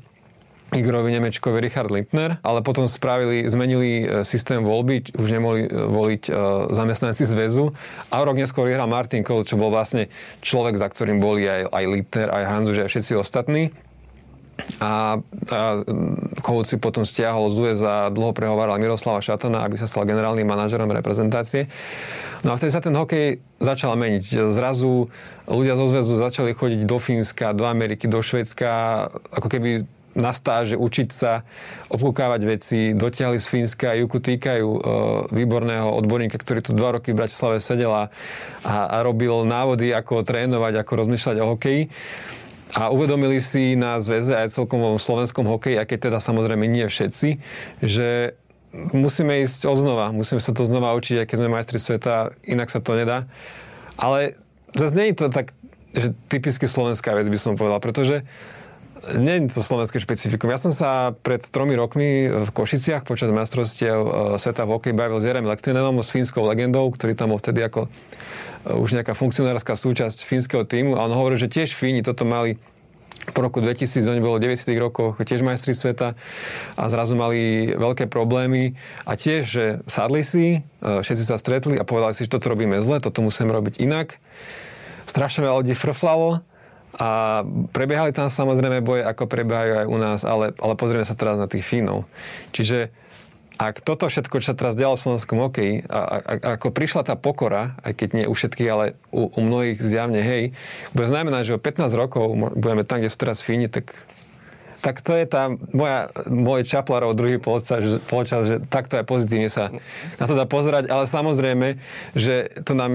Igorovi 0.68 1.16
Nemečkovi 1.16 1.64
Richard 1.64 1.88
Lindner, 1.88 2.44
ale 2.44 2.60
potom 2.60 2.92
spravili, 2.92 3.48
zmenili 3.48 4.04
e, 4.04 4.06
systém 4.28 4.60
voľby, 4.60 5.16
už 5.16 5.30
nemohli 5.32 5.64
e, 5.64 5.70
voliť 5.72 6.24
e, 6.28 6.32
zamestnanci 6.76 7.24
zväzu 7.24 7.72
a 8.12 8.16
rok 8.20 8.36
neskôr 8.36 8.68
vyhral 8.68 8.92
Martin 8.92 9.24
Kohl, 9.24 9.48
čo 9.48 9.56
bol 9.56 9.72
vlastne 9.72 10.12
človek, 10.44 10.76
za 10.76 10.92
ktorým 10.92 11.24
boli 11.24 11.48
aj, 11.48 11.72
aj 11.72 11.84
Lindner, 11.88 12.30
aj 12.36 12.44
Hanzu, 12.52 12.72
že 12.76 12.84
aj 12.84 12.92
všetci 12.92 13.14
ostatní. 13.16 13.72
A, 14.82 15.18
a 15.22 15.60
Kohl 16.42 16.66
si 16.66 16.78
potom 16.82 17.06
stiahol 17.06 17.50
z 17.54 17.58
USA, 17.62 18.10
dlho 18.10 18.34
prehováral 18.34 18.82
Miroslava 18.82 19.22
Šatana, 19.22 19.66
aby 19.66 19.78
sa 19.78 19.86
stal 19.90 20.06
generálnym 20.06 20.46
manažerom 20.46 20.90
reprezentácie. 20.90 21.70
No 22.46 22.54
a 22.54 22.58
vtedy 22.58 22.74
sa 22.74 22.82
ten 22.82 22.94
hokej 22.94 23.42
začal 23.58 23.98
meniť. 23.98 24.54
Zrazu 24.54 25.10
ľudia 25.50 25.74
zo 25.78 25.86
zväzu 25.90 26.14
začali 26.18 26.54
chodiť 26.54 26.82
do 26.86 26.98
Fínska, 27.02 27.54
do 27.54 27.66
Ameriky, 27.66 28.06
do 28.06 28.22
Švedska, 28.22 28.70
ako 29.34 29.48
keby 29.50 29.86
na 30.18 30.34
stáže, 30.34 30.74
učiť 30.74 31.10
sa, 31.14 31.46
obkúkávať 31.94 32.42
veci. 32.42 32.80
Dotiahli 32.98 33.38
z 33.38 33.48
Fínska 33.48 33.94
Juku 33.94 34.18
týkajú 34.18 34.68
e, 34.68 34.80
výborného 35.30 35.94
odborníka, 35.94 36.42
ktorý 36.42 36.66
tu 36.66 36.74
dva 36.74 36.98
roky 36.98 37.14
v 37.14 37.22
Bratislave 37.22 37.62
sedel 37.62 37.94
a, 37.94 38.10
a 38.66 38.98
robil 39.06 39.46
návody, 39.46 39.94
ako 39.94 40.26
trénovať, 40.26 40.82
ako 40.82 41.06
rozmýšľať 41.06 41.38
o 41.38 41.46
hokeji. 41.54 41.94
A 42.76 42.92
uvedomili 42.92 43.40
si 43.40 43.80
na 43.80 44.00
zväze 44.04 44.36
aj 44.36 44.52
celkom 44.52 44.84
vo 44.84 45.00
slovenskom 45.00 45.48
hokeji, 45.48 45.80
keď 45.88 46.12
teda 46.12 46.20
samozrejme 46.20 46.68
nie 46.68 46.84
všetci, 46.84 47.40
že 47.80 48.36
musíme 48.76 49.40
ísť 49.48 49.64
odznova, 49.64 50.12
musíme 50.12 50.44
sa 50.44 50.52
to 50.52 50.68
znova 50.68 50.92
učiť, 51.00 51.24
aj 51.24 51.28
keď 51.32 51.38
sme 51.40 51.54
majstri 51.54 51.80
sveta, 51.80 52.36
inak 52.44 52.68
sa 52.68 52.84
to 52.84 53.00
nedá. 53.00 53.24
Ale 53.96 54.36
zase 54.76 54.94
nie 55.00 55.08
je 55.12 55.16
to 55.16 55.28
tak, 55.32 55.56
že 55.96 56.14
typicky 56.28 56.68
slovenská 56.68 57.16
vec 57.16 57.32
by 57.32 57.40
som 57.40 57.56
povedal, 57.56 57.80
pretože 57.80 58.28
nie 59.18 59.48
je 59.48 59.54
to 59.54 59.62
slovenské 59.64 60.02
špecifikum. 60.02 60.50
Ja 60.50 60.60
som 60.60 60.74
sa 60.74 61.14
pred 61.14 61.44
tromi 61.48 61.78
rokmi 61.78 62.28
v 62.28 62.50
Košiciach 62.52 63.06
počas 63.06 63.32
majstrovstiev 63.32 63.98
e, 63.98 64.12
sveta 64.42 64.68
v 64.68 64.74
hokeji 64.78 64.96
bavil 64.98 65.20
s 65.22 65.28
Jerem 65.28 65.46
Lektinenom, 65.46 66.02
s 66.02 66.10
fínskou 66.12 66.44
legendou, 66.44 66.90
ktorý 66.92 67.14
tam 67.14 67.34
bol 67.34 67.40
vtedy 67.40 67.64
ako 67.64 67.88
e, 67.88 67.90
už 68.76 68.98
nejaká 68.98 69.14
funkcionárska 69.14 69.78
súčasť 69.78 70.26
fínskeho 70.26 70.64
týmu. 70.66 70.98
A 70.98 71.06
on 71.06 71.14
hovoril, 71.14 71.40
že 71.40 71.52
tiež 71.52 71.78
Fíni 71.78 72.02
toto 72.02 72.28
mali 72.28 72.60
po 73.36 73.44
roku 73.44 73.60
2000, 73.60 74.08
oni 74.08 74.24
bolo 74.24 74.40
v 74.40 74.56
90. 74.56 74.72
rokoch 74.80 75.20
tiež 75.20 75.44
majstri 75.44 75.76
sveta 75.76 76.16
a 76.80 76.84
zrazu 76.88 77.20
mali 77.20 77.74
veľké 77.76 78.08
problémy 78.08 78.80
a 79.04 79.20
tiež, 79.20 79.44
že 79.44 79.66
sadli 79.92 80.24
si, 80.24 80.46
e, 80.84 81.04
všetci 81.04 81.24
sa 81.28 81.36
stretli 81.36 81.76
a 81.76 81.84
povedali 81.84 82.16
si, 82.16 82.24
že 82.24 82.34
toto 82.34 82.52
robíme 82.52 82.80
zle, 82.84 83.04
toto 83.04 83.20
musíme 83.20 83.52
robiť 83.52 83.84
inak. 83.84 84.20
Strašne 85.08 85.44
veľa 85.48 85.64
ľudí 85.64 85.76
frflalo 85.76 86.44
a 86.98 87.42
prebiehali 87.72 88.10
tam 88.10 88.34
samozrejme 88.34 88.82
boje, 88.82 89.06
ako 89.06 89.30
prebiehajú 89.30 89.74
aj 89.86 89.88
u 89.88 89.98
nás, 90.02 90.20
ale, 90.26 90.58
ale 90.58 90.74
pozrieme 90.74 91.06
sa 91.06 91.14
teraz 91.14 91.38
na 91.38 91.46
tých 91.46 91.62
Fínov. 91.62 92.10
Čiže 92.52 92.90
ak 93.58 93.82
toto 93.82 94.06
všetko, 94.06 94.38
čo 94.38 94.54
sa 94.54 94.58
teraz 94.58 94.78
dialo 94.78 94.98
v 94.98 95.04
slovenskom 95.06 95.38
hokeji, 95.42 95.74
a, 95.90 96.22
a, 96.22 96.34
ako 96.58 96.70
prišla 96.70 97.02
tá 97.06 97.18
pokora, 97.18 97.74
aj 97.82 97.94
keď 97.98 98.10
nie 98.14 98.26
u 98.30 98.34
všetkých, 98.38 98.70
ale 98.70 98.86
u, 99.10 99.30
u 99.30 99.40
mnohých 99.42 99.82
zjavne, 99.82 100.22
hej, 100.22 100.54
bude 100.94 101.10
znamená, 101.10 101.42
že 101.42 101.58
o 101.58 101.62
15 101.62 101.90
rokov 101.98 102.38
budeme 102.54 102.86
tam, 102.86 103.02
kde 103.02 103.10
sú 103.10 103.18
teraz 103.18 103.42
Fíni, 103.42 103.66
tak 103.66 103.98
tak 104.82 105.02
to 105.02 105.18
je 105.18 105.26
tá 105.26 105.50
moja, 105.74 106.14
môj 106.30 106.62
Čaplarov 106.66 107.18
druhý 107.18 107.42
polčas, 107.42 107.82
že, 107.82 107.98
polčas, 108.06 108.46
že 108.46 108.56
takto 108.62 109.02
aj 109.02 109.06
pozitívne 109.10 109.50
sa 109.50 109.74
na 110.22 110.26
to 110.30 110.38
dá 110.38 110.46
pozerať, 110.46 110.90
ale 110.90 111.10
samozrejme, 111.10 111.82
že 112.14 112.54
to 112.62 112.78
nám 112.78 112.94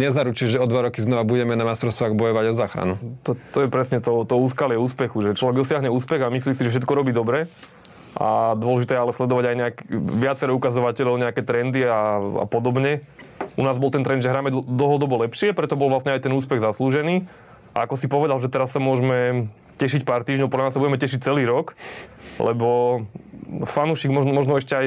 nezaručí, 0.00 0.48
že 0.48 0.62
o 0.62 0.66
dva 0.66 0.88
roky 0.88 1.04
znova 1.04 1.28
budeme 1.28 1.52
na 1.52 1.68
mastrovstvách 1.68 2.16
bojovať 2.16 2.44
o 2.48 2.54
záchranu. 2.56 2.94
To, 3.28 3.36
to 3.52 3.58
je 3.64 3.68
presne 3.68 4.00
to, 4.00 4.24
to 4.24 4.34
úskalie 4.40 4.80
úspechu, 4.80 5.20
že 5.20 5.36
človek 5.36 5.60
dosiahne 5.60 5.92
úspech 5.92 6.24
a 6.24 6.32
myslí 6.32 6.52
si, 6.56 6.64
že 6.64 6.72
všetko 6.72 6.92
robí 6.96 7.12
dobre 7.12 7.46
a 8.18 8.58
dôležité 8.58 8.96
je 8.96 9.02
ale 9.04 9.12
sledovať 9.14 9.44
aj 9.46 9.56
nejak, 9.56 9.76
viacero 10.18 10.56
ukazovateľov, 10.58 11.22
nejaké 11.22 11.46
trendy 11.46 11.86
a, 11.86 12.18
a 12.18 12.44
podobne. 12.50 13.04
U 13.54 13.62
nás 13.62 13.78
bol 13.78 13.94
ten 13.94 14.02
trend, 14.02 14.24
že 14.24 14.32
hráme 14.32 14.50
dlhodobo 14.50 15.22
lepšie, 15.22 15.54
preto 15.54 15.78
bol 15.78 15.86
vlastne 15.92 16.14
aj 16.16 16.26
ten 16.26 16.34
úspech 16.34 16.58
zaslúžený. 16.58 17.28
A 17.76 17.86
ako 17.86 17.94
si 17.94 18.10
povedal, 18.10 18.42
že 18.42 18.50
teraz 18.50 18.74
sa 18.74 18.82
môžeme 18.82 19.46
tešiť 19.78 20.02
pár 20.02 20.26
týždňov, 20.26 20.50
podľa 20.50 20.66
nás 20.68 20.74
sa 20.74 20.82
budeme 20.82 20.98
tešiť 20.98 21.22
celý 21.22 21.46
rok, 21.46 21.78
lebo 22.42 23.02
fanúšik 23.64 24.12
možno, 24.12 24.36
možno 24.36 24.60
ešte 24.60 24.74
aj 24.76 24.86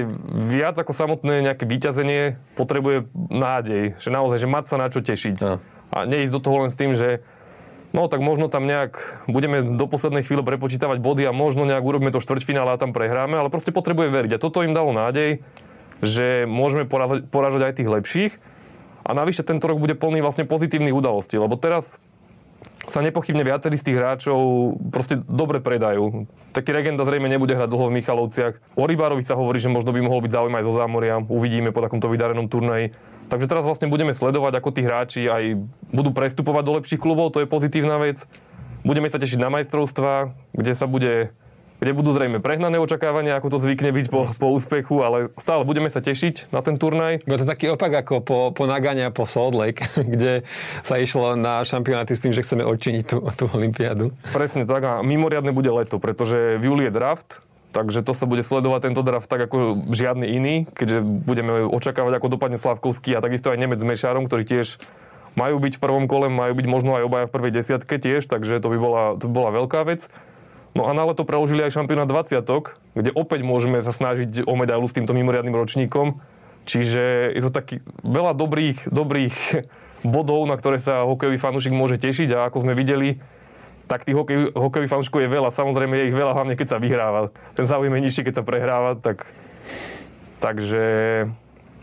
viac 0.52 0.76
ako 0.78 0.94
samotné 0.94 1.42
nejaké 1.42 1.66
vyťazenie 1.66 2.38
potrebuje 2.54 3.10
nádej, 3.16 3.98
že 3.98 4.10
naozaj, 4.14 4.38
že 4.38 4.48
mať 4.52 4.66
sa 4.70 4.76
na 4.78 4.88
čo 4.92 5.02
tešiť. 5.02 5.36
No. 5.42 5.58
A 5.92 5.98
neísť 6.06 6.34
do 6.36 6.44
toho 6.44 6.68
len 6.68 6.70
s 6.70 6.78
tým, 6.78 6.94
že 6.94 7.26
no 7.92 8.08
tak 8.08 8.24
možno 8.24 8.48
tam 8.48 8.70
nejak 8.70 9.26
budeme 9.28 9.76
do 9.76 9.86
poslednej 9.90 10.24
chvíle 10.24 10.46
prepočítavať 10.46 11.02
body 11.02 11.28
a 11.28 11.36
možno 11.36 11.68
nejak 11.68 11.84
urobíme 11.84 12.14
to 12.14 12.24
štvrťfinále 12.24 12.76
a 12.76 12.80
tam 12.80 12.96
prehráme, 12.96 13.36
ale 13.36 13.52
proste 13.52 13.76
potrebuje 13.76 14.14
veriť. 14.14 14.32
A 14.38 14.42
toto 14.42 14.64
im 14.64 14.78
dalo 14.78 14.96
nádej, 14.96 15.44
že 16.00 16.46
môžeme 16.46 16.86
poražať, 16.86 17.28
poražať 17.28 17.62
aj 17.68 17.74
tých 17.78 17.90
lepších. 17.90 18.34
A 19.02 19.18
navyše 19.18 19.42
tento 19.42 19.66
rok 19.66 19.82
bude 19.82 19.98
plný 19.98 20.22
vlastne 20.22 20.46
pozitívnych 20.46 20.94
udalostí, 20.94 21.34
lebo 21.34 21.58
teraz 21.58 21.98
sa 22.90 23.06
nepochybne 23.06 23.46
viacerí 23.46 23.78
z 23.78 23.92
tých 23.92 23.98
hráčov 24.02 24.40
proste 24.90 25.22
dobre 25.30 25.62
predajú. 25.62 26.26
Taký 26.50 26.74
Regenda 26.74 27.06
zrejme 27.06 27.30
nebude 27.30 27.54
hrať 27.54 27.70
dlho 27.70 27.94
v 27.94 27.96
Michalovciach. 28.02 28.54
O 28.74 28.90
Rybárovi 28.90 29.22
sa 29.22 29.38
hovorí, 29.38 29.62
že 29.62 29.70
možno 29.70 29.94
by 29.94 30.02
mohol 30.02 30.26
byť 30.26 30.34
záujem 30.34 30.56
aj 30.58 30.66
zo 30.66 30.74
zámoria. 30.74 31.22
Uvidíme 31.22 31.70
po 31.70 31.86
takomto 31.86 32.10
vydarenom 32.10 32.50
turnaji. 32.50 32.90
Takže 33.30 33.48
teraz 33.48 33.64
vlastne 33.64 33.88
budeme 33.88 34.12
sledovať, 34.12 34.60
ako 34.60 34.70
tí 34.74 34.82
hráči 34.84 35.22
aj 35.30 35.62
budú 35.94 36.12
prestupovať 36.12 36.64
do 36.68 36.76
lepších 36.82 37.00
klubov, 37.00 37.32
to 37.32 37.40
je 37.40 37.48
pozitívna 37.48 37.96
vec. 37.96 38.28
Budeme 38.84 39.08
sa 39.08 39.22
tešiť 39.22 39.40
na 39.40 39.54
majstrovstva, 39.54 40.36
kde 40.52 40.74
sa 40.74 40.90
bude 40.90 41.32
kde 41.82 41.98
budú 41.98 42.14
zrejme 42.14 42.38
prehnané 42.38 42.78
očakávania, 42.78 43.42
ako 43.42 43.58
to 43.58 43.64
zvykne 43.66 43.90
byť 43.90 44.06
po, 44.14 44.30
po 44.38 44.48
úspechu, 44.54 45.02
ale 45.02 45.34
stále 45.42 45.66
budeme 45.66 45.90
sa 45.90 45.98
tešiť 45.98 46.54
na 46.54 46.62
ten 46.62 46.78
turnaj. 46.78 47.26
Bolo 47.26 47.42
to 47.42 47.50
taký 47.50 47.74
opak 47.74 48.06
ako 48.06 48.22
po, 48.22 48.38
po 48.54 48.70
Nagania 48.70 49.10
po 49.10 49.26
Salt 49.26 49.58
Lake, 49.58 49.82
kde 50.14 50.46
sa 50.86 51.02
išlo 51.02 51.34
na 51.34 51.66
šampionáty 51.66 52.14
s 52.14 52.22
tým, 52.22 52.38
že 52.38 52.46
chceme 52.46 52.62
odčiniť 52.62 53.04
tú, 53.10 53.18
tú 53.34 53.50
olympiádu. 53.50 54.14
Presne 54.30 54.70
tak 54.70 54.86
a 54.86 54.94
mimoriadne 55.02 55.50
bude 55.50 55.74
leto, 55.74 55.98
pretože 55.98 56.62
v 56.62 56.64
júli 56.70 56.86
je 56.86 56.94
draft, 56.94 57.42
Takže 57.72 58.04
to 58.04 58.12
sa 58.12 58.28
bude 58.28 58.44
sledovať 58.44 58.92
tento 58.92 59.00
draft 59.00 59.32
tak 59.32 59.48
ako 59.48 59.88
žiadny 59.96 60.28
iný, 60.28 60.56
keďže 60.76 61.08
budeme 61.08 61.64
očakávať, 61.72 62.20
ako 62.20 62.36
dopadne 62.36 62.60
Slavkovský 62.60 63.16
a 63.16 63.24
takisto 63.24 63.48
aj 63.48 63.64
Nemec 63.64 63.80
s 63.80 63.88
Mešárom, 63.88 64.28
ktorí 64.28 64.44
tiež 64.44 64.76
majú 65.40 65.56
byť 65.64 65.80
v 65.80 65.84
prvom 65.84 66.04
kole, 66.12 66.28
majú 66.28 66.52
byť 66.52 66.68
možno 66.68 67.00
aj 67.00 67.08
obaja 67.08 67.26
v 67.32 67.36
prvej 67.40 67.56
desiatke 67.56 67.96
tiež, 67.96 68.28
takže 68.28 68.60
to 68.60 68.68
by 68.68 68.76
bola, 68.76 69.04
to 69.16 69.32
by 69.32 69.34
bola 69.40 69.50
veľká 69.64 69.88
vec. 69.88 70.12
No 70.72 70.88
a 70.88 70.96
na 70.96 71.04
leto 71.04 71.28
preložili 71.28 71.68
aj 71.68 71.76
šampionát 71.76 72.08
20 72.08 72.48
kde 72.96 73.12
opäť 73.16 73.44
môžeme 73.44 73.80
sa 73.84 73.92
snažiť 73.92 74.48
o 74.48 74.54
medailu 74.56 74.88
s 74.88 74.96
týmto 74.96 75.12
mimoriadným 75.12 75.56
ročníkom. 75.56 76.20
Čiže 76.64 77.36
je 77.36 77.42
to 77.44 77.52
taký 77.52 77.84
veľa 78.06 78.32
dobrých, 78.38 78.88
dobrých 78.88 79.36
bodov, 80.16 80.48
na 80.48 80.56
ktoré 80.56 80.80
sa 80.80 81.04
hokejový 81.04 81.40
fanúšik 81.40 81.76
môže 81.76 82.00
tešiť 82.00 82.30
a 82.36 82.48
ako 82.48 82.64
sme 82.68 82.74
videli, 82.78 83.20
tak 83.92 84.08
tých 84.08 84.16
hokej, 84.16 84.56
hokejových 84.56 84.92
fanúšikov 84.92 85.20
je 85.20 85.30
veľa. 85.32 85.50
Samozrejme 85.52 85.94
je 86.00 86.08
ich 86.12 86.16
veľa, 86.16 86.32
hlavne 86.32 86.56
keď 86.56 86.68
sa 86.72 86.78
vyhráva. 86.80 87.36
Ten 87.60 87.68
záujem 87.68 87.92
je 87.92 88.04
nižší, 88.08 88.22
keď 88.24 88.40
sa 88.40 88.48
prehráva, 88.48 88.96
tak... 88.96 89.28
Takže 90.42 90.84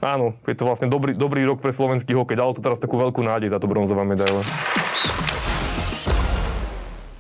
áno, 0.03 0.35
je 0.43 0.57
to 0.59 0.67
vlastne 0.67 0.91
dobrý, 0.91 1.15
dobrý 1.15 1.47
rok 1.47 1.63
pre 1.63 1.71
slovenský 1.71 2.11
hokej. 2.17 2.35
Dalo 2.35 2.57
to 2.57 2.65
teraz 2.65 2.83
takú 2.83 2.99
veľkú 2.99 3.23
nádej, 3.23 3.55
táto 3.55 3.71
bronzová 3.71 4.03
medaila 4.03 4.43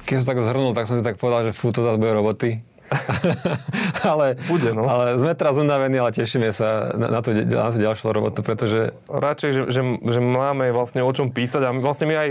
keď 0.08 0.24
som 0.24 0.28
tak 0.32 0.40
zhrnul, 0.40 0.72
tak 0.72 0.88
som 0.88 0.96
si 0.96 1.04
tak 1.04 1.20
povedal, 1.20 1.52
že 1.52 1.52
fú, 1.52 1.68
to 1.68 1.84
zase 1.84 2.00
bude 2.00 2.16
roboty. 2.16 2.64
ale, 4.10 4.40
bude, 4.48 4.72
no. 4.72 4.88
ale 4.88 5.20
sme 5.20 5.36
teraz 5.36 5.60
unavení, 5.60 6.00
ale 6.00 6.16
tešíme 6.16 6.48
sa 6.56 6.96
na, 6.96 7.12
na, 7.12 7.20
tú, 7.20 7.36
na 7.36 7.68
tú 7.68 7.76
ďalšiu 7.76 8.08
robotu, 8.08 8.40
pretože... 8.40 8.96
Radšej, 9.12 9.50
že, 9.52 9.62
že, 9.68 9.82
že 10.00 10.20
máme 10.24 10.72
vlastne 10.72 11.04
o 11.04 11.12
čom 11.12 11.28
písať 11.28 11.68
a 11.68 11.70
vlastne 11.76 12.08
my 12.08 12.16
aj 12.16 12.30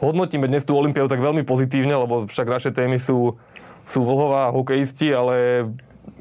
hodnotíme 0.00 0.48
dnes 0.48 0.64
tú 0.64 0.72
Olympiádu 0.72 1.12
tak 1.12 1.20
veľmi 1.20 1.44
pozitívne, 1.44 1.92
lebo 1.92 2.24
však 2.24 2.48
naše 2.48 2.70
témy 2.72 2.96
sú, 2.96 3.36
sú 3.84 4.00
vlhová 4.00 4.48
hokejisti, 4.56 5.12
ale 5.12 5.68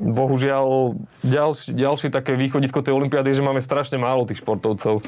bohužiaľ 0.04 1.00
ďalší, 1.24 1.80
ďalšie 1.80 2.10
také 2.12 2.36
východisko 2.36 2.84
tej 2.84 2.92
Olympiády 2.92 3.32
je, 3.32 3.40
že 3.40 3.48
máme 3.48 3.64
strašne 3.64 3.96
málo 3.96 4.28
tých 4.28 4.44
športovcov 4.44 5.00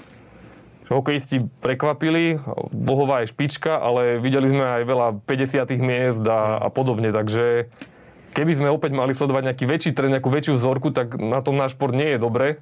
hokejisti 0.92 1.40
prekvapili, 1.64 2.40
Vlhová 2.74 3.24
je 3.24 3.32
špička, 3.32 3.80
ale 3.80 4.20
videli 4.20 4.52
sme 4.52 4.64
aj 4.64 4.84
veľa 4.84 5.08
50 5.24 5.80
miest 5.80 6.24
a, 6.28 6.60
a 6.60 6.68
podobne, 6.68 7.16
takže 7.16 7.72
keby 8.34 8.52
sme 8.58 8.74
opäť 8.74 8.92
mali 8.98 9.14
sledovať 9.16 9.54
nejaký 9.54 9.66
väčší 9.70 9.92
trend, 9.96 10.12
nejakú 10.12 10.28
väčšiu 10.28 10.58
vzorku, 10.58 10.90
tak 10.92 11.16
na 11.16 11.40
tom 11.40 11.56
náš 11.56 11.78
šport 11.78 11.94
nie 11.94 12.18
je 12.18 12.20
dobre. 12.20 12.60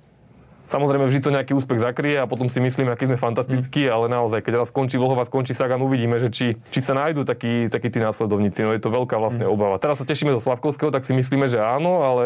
Samozrejme, 0.72 1.04
vždy 1.04 1.20
to 1.20 1.36
nejaký 1.36 1.52
úspech 1.52 1.84
zakrie 1.84 2.16
a 2.16 2.24
potom 2.32 2.48
si 2.48 2.64
myslíme, 2.64 2.96
aký 2.96 3.04
sme 3.04 3.20
fantastickí, 3.20 3.88
mm. 3.88 3.92
ale 3.92 4.06
naozaj, 4.08 4.40
keď 4.40 4.64
raz 4.64 4.72
skončí 4.72 4.96
Vlhova, 4.96 5.28
skončí 5.28 5.52
Sagan, 5.52 5.84
uvidíme, 5.84 6.16
že 6.16 6.32
či, 6.32 6.56
či 6.72 6.80
sa 6.80 6.96
nájdú 6.96 7.28
takí, 7.28 7.68
takí 7.68 7.92
tí 7.92 8.00
následovníci. 8.00 8.64
No 8.64 8.72
je 8.72 8.80
to 8.80 8.88
veľká 8.88 9.20
vlastne 9.20 9.44
mm. 9.44 9.52
obava. 9.52 9.76
Teraz 9.84 10.00
sa 10.00 10.08
tešíme 10.08 10.32
do 10.32 10.40
Slavkovského, 10.40 10.88
tak 10.88 11.04
si 11.04 11.12
myslíme, 11.12 11.52
že 11.52 11.60
áno, 11.60 12.08
ale 12.08 12.26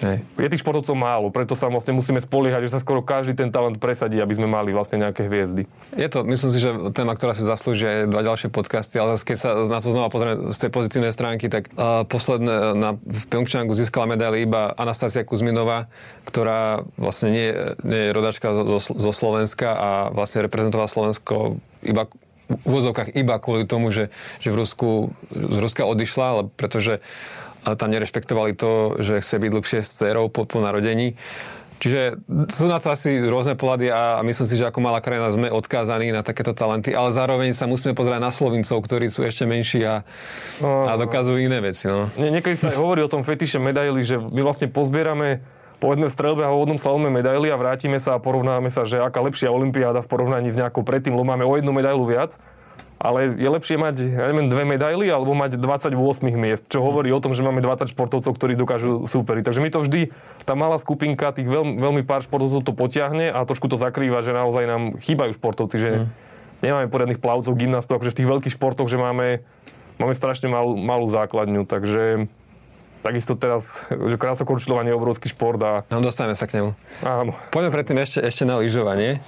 Hej. 0.00 0.24
Je 0.40 0.48
tých 0.48 0.64
športovcov 0.64 0.96
málo, 0.96 1.28
preto 1.28 1.52
sa 1.52 1.68
vlastne 1.68 1.92
musíme 1.92 2.24
spoliehať, 2.24 2.66
že 2.68 2.72
sa 2.72 2.80
skoro 2.80 3.04
každý 3.04 3.36
ten 3.36 3.52
talent 3.52 3.76
presadí, 3.76 4.16
aby 4.16 4.32
sme 4.32 4.48
mali 4.48 4.72
vlastne 4.72 4.96
nejaké 4.96 5.28
hviezdy. 5.28 5.68
Je 5.92 6.08
to, 6.08 6.24
myslím 6.24 6.50
si, 6.50 6.58
že 6.58 6.72
téma, 6.96 7.12
ktorá 7.12 7.36
si 7.36 7.44
zaslúži 7.44 7.84
aj 7.84 7.98
dva 8.08 8.24
ďalšie 8.24 8.48
podcasty, 8.48 8.96
ale 8.96 9.20
keď 9.20 9.36
sa 9.36 9.48
na 9.68 9.80
to 9.84 9.92
znova 9.92 10.08
pozrieme 10.08 10.56
z 10.56 10.58
tej 10.58 10.70
pozitívnej 10.72 11.12
stránky, 11.12 11.52
tak 11.52 11.68
uh, 11.76 12.08
posledné 12.08 12.72
na, 12.72 12.90
v 12.96 13.24
Pyeongchangu 13.28 13.76
získala 13.76 14.08
medaily 14.08 14.48
iba 14.48 14.72
Anastasia 14.72 15.20
Kuzminová, 15.20 15.92
ktorá 16.24 16.88
vlastne 16.96 17.28
nie, 17.28 17.48
nie 17.84 18.08
je 18.08 18.14
rodačka 18.16 18.48
zo, 18.56 18.80
zo 18.80 19.12
Slovenska 19.12 19.68
a 19.76 19.90
vlastne 20.08 20.40
reprezentovala 20.48 20.88
Slovensko 20.88 21.60
iba 21.84 22.08
v 22.50 22.66
úvozovkách 22.66 23.14
iba 23.14 23.38
kvôli 23.38 23.62
tomu, 23.62 23.94
že, 23.94 24.10
že 24.42 24.50
v 24.50 24.66
Rusku, 24.66 25.14
z 25.30 25.56
Ruska 25.62 25.86
odišla, 25.86 26.26
ale 26.26 26.42
pretože 26.58 26.98
ale 27.64 27.74
tam 27.76 27.92
nerešpektovali 27.92 28.56
to, 28.56 29.00
že 29.02 29.20
chce 29.20 29.36
byť 29.36 29.50
dlhšie 29.50 29.80
s 29.84 29.90
dcerou 29.96 30.32
po, 30.32 30.48
po 30.48 30.58
narodení. 30.60 31.16
Čiže 31.80 32.20
sú 32.52 32.68
na 32.68 32.76
to 32.76 32.92
asi 32.92 33.16
rôzne 33.24 33.56
pohľady 33.56 33.88
a 33.88 34.20
myslím 34.20 34.46
si, 34.52 34.60
že 34.60 34.68
ako 34.68 34.84
malá 34.84 35.00
krajina 35.00 35.32
sme 35.32 35.48
odkázaní 35.48 36.12
na 36.12 36.20
takéto 36.20 36.52
talenty, 36.52 36.92
ale 36.92 37.08
zároveň 37.08 37.56
sa 37.56 37.64
musíme 37.64 37.96
pozerať 37.96 38.20
na 38.20 38.28
Slovincov, 38.28 38.84
ktorí 38.84 39.08
sú 39.08 39.24
ešte 39.24 39.48
menší 39.48 39.88
a, 39.88 40.04
no, 40.60 40.84
a 40.84 40.92
dokazujú 41.00 41.40
iné 41.40 41.56
veci. 41.64 41.88
No. 41.88 42.12
Nie, 42.20 42.28
niekedy 42.36 42.52
sa 42.52 42.68
aj 42.68 42.76
hovorí 42.76 43.00
o 43.00 43.08
tom 43.08 43.24
fetiše 43.24 43.56
medaily, 43.56 44.04
že 44.04 44.20
my 44.20 44.44
vlastne 44.44 44.68
pozbierame 44.68 45.40
povedzme 45.80 46.12
v 46.12 46.12
strelbe 46.12 46.44
a 46.44 46.52
vodnom 46.52 46.76
slalome 46.76 47.08
medaily 47.08 47.48
a 47.48 47.56
vrátime 47.56 47.96
sa 47.96 48.20
a 48.20 48.22
porovnáme 48.22 48.68
sa, 48.68 48.84
že 48.84 49.00
aká 49.00 49.24
lepšia 49.24 49.48
olimpiáda 49.48 50.04
v 50.04 50.10
porovnaní 50.12 50.52
s 50.52 50.60
nejakou 50.60 50.84
predtým, 50.84 51.16
lebo 51.16 51.24
máme 51.24 51.48
o 51.48 51.56
jednu 51.56 51.72
medailu 51.72 52.04
viac 52.04 52.36
ale 53.00 53.32
je 53.32 53.48
lepšie 53.48 53.80
mať, 53.80 53.96
ja 54.12 54.28
neviem, 54.28 54.52
dve 54.52 54.68
medaily 54.68 55.08
alebo 55.08 55.32
mať 55.32 55.56
28 55.56 55.96
miest, 56.36 56.68
čo 56.68 56.84
hovorí 56.84 57.08
o 57.08 57.18
tom, 57.24 57.32
že 57.32 57.40
máme 57.40 57.64
20 57.64 57.88
športovcov, 57.96 58.36
ktorí 58.36 58.60
dokážu 58.60 59.08
superiť. 59.08 59.42
Takže 59.48 59.60
my 59.64 59.70
to 59.72 59.80
vždy, 59.80 60.00
tá 60.44 60.52
malá 60.52 60.76
skupinka 60.76 61.32
tých 61.32 61.48
veľmi, 61.48 61.80
veľmi 61.80 62.02
pár 62.04 62.20
športovcov 62.20 62.60
to 62.60 62.76
potiahne 62.76 63.32
a 63.32 63.40
trošku 63.48 63.72
to 63.72 63.80
zakrýva, 63.80 64.20
že 64.20 64.36
naozaj 64.36 64.64
nám 64.68 64.82
chýbajú 65.00 65.32
športovci, 65.32 65.76
že 65.80 65.90
mm. 65.96 66.06
nemáme 66.60 66.92
poriadnych 66.92 67.24
plavcov, 67.24 67.56
gymnastov, 67.56 68.04
akože 68.04 68.12
v 68.12 68.18
tých 68.20 68.30
veľkých 68.36 68.54
športoch, 68.60 68.92
že 68.92 69.00
máme, 69.00 69.40
máme 69.96 70.12
strašne 70.12 70.52
malú, 70.52 70.76
malú 70.76 71.08
základňu, 71.08 71.64
takže 71.64 72.28
Takisto 73.00 73.32
teraz, 73.32 73.88
že 73.88 74.20
krásokorčľovanie 74.20 74.92
je 74.92 74.98
obrovský 75.00 75.32
šport 75.32 75.56
a... 75.64 75.88
No, 75.88 76.04
dostaneme 76.04 76.36
sa 76.36 76.44
k 76.44 76.60
nemu. 76.60 76.76
Áno. 77.00 77.32
Poďme 77.48 77.72
predtým 77.72 77.96
ešte, 77.96 78.20
ešte 78.20 78.44
na 78.44 78.60
lyžovanie. 78.60 79.24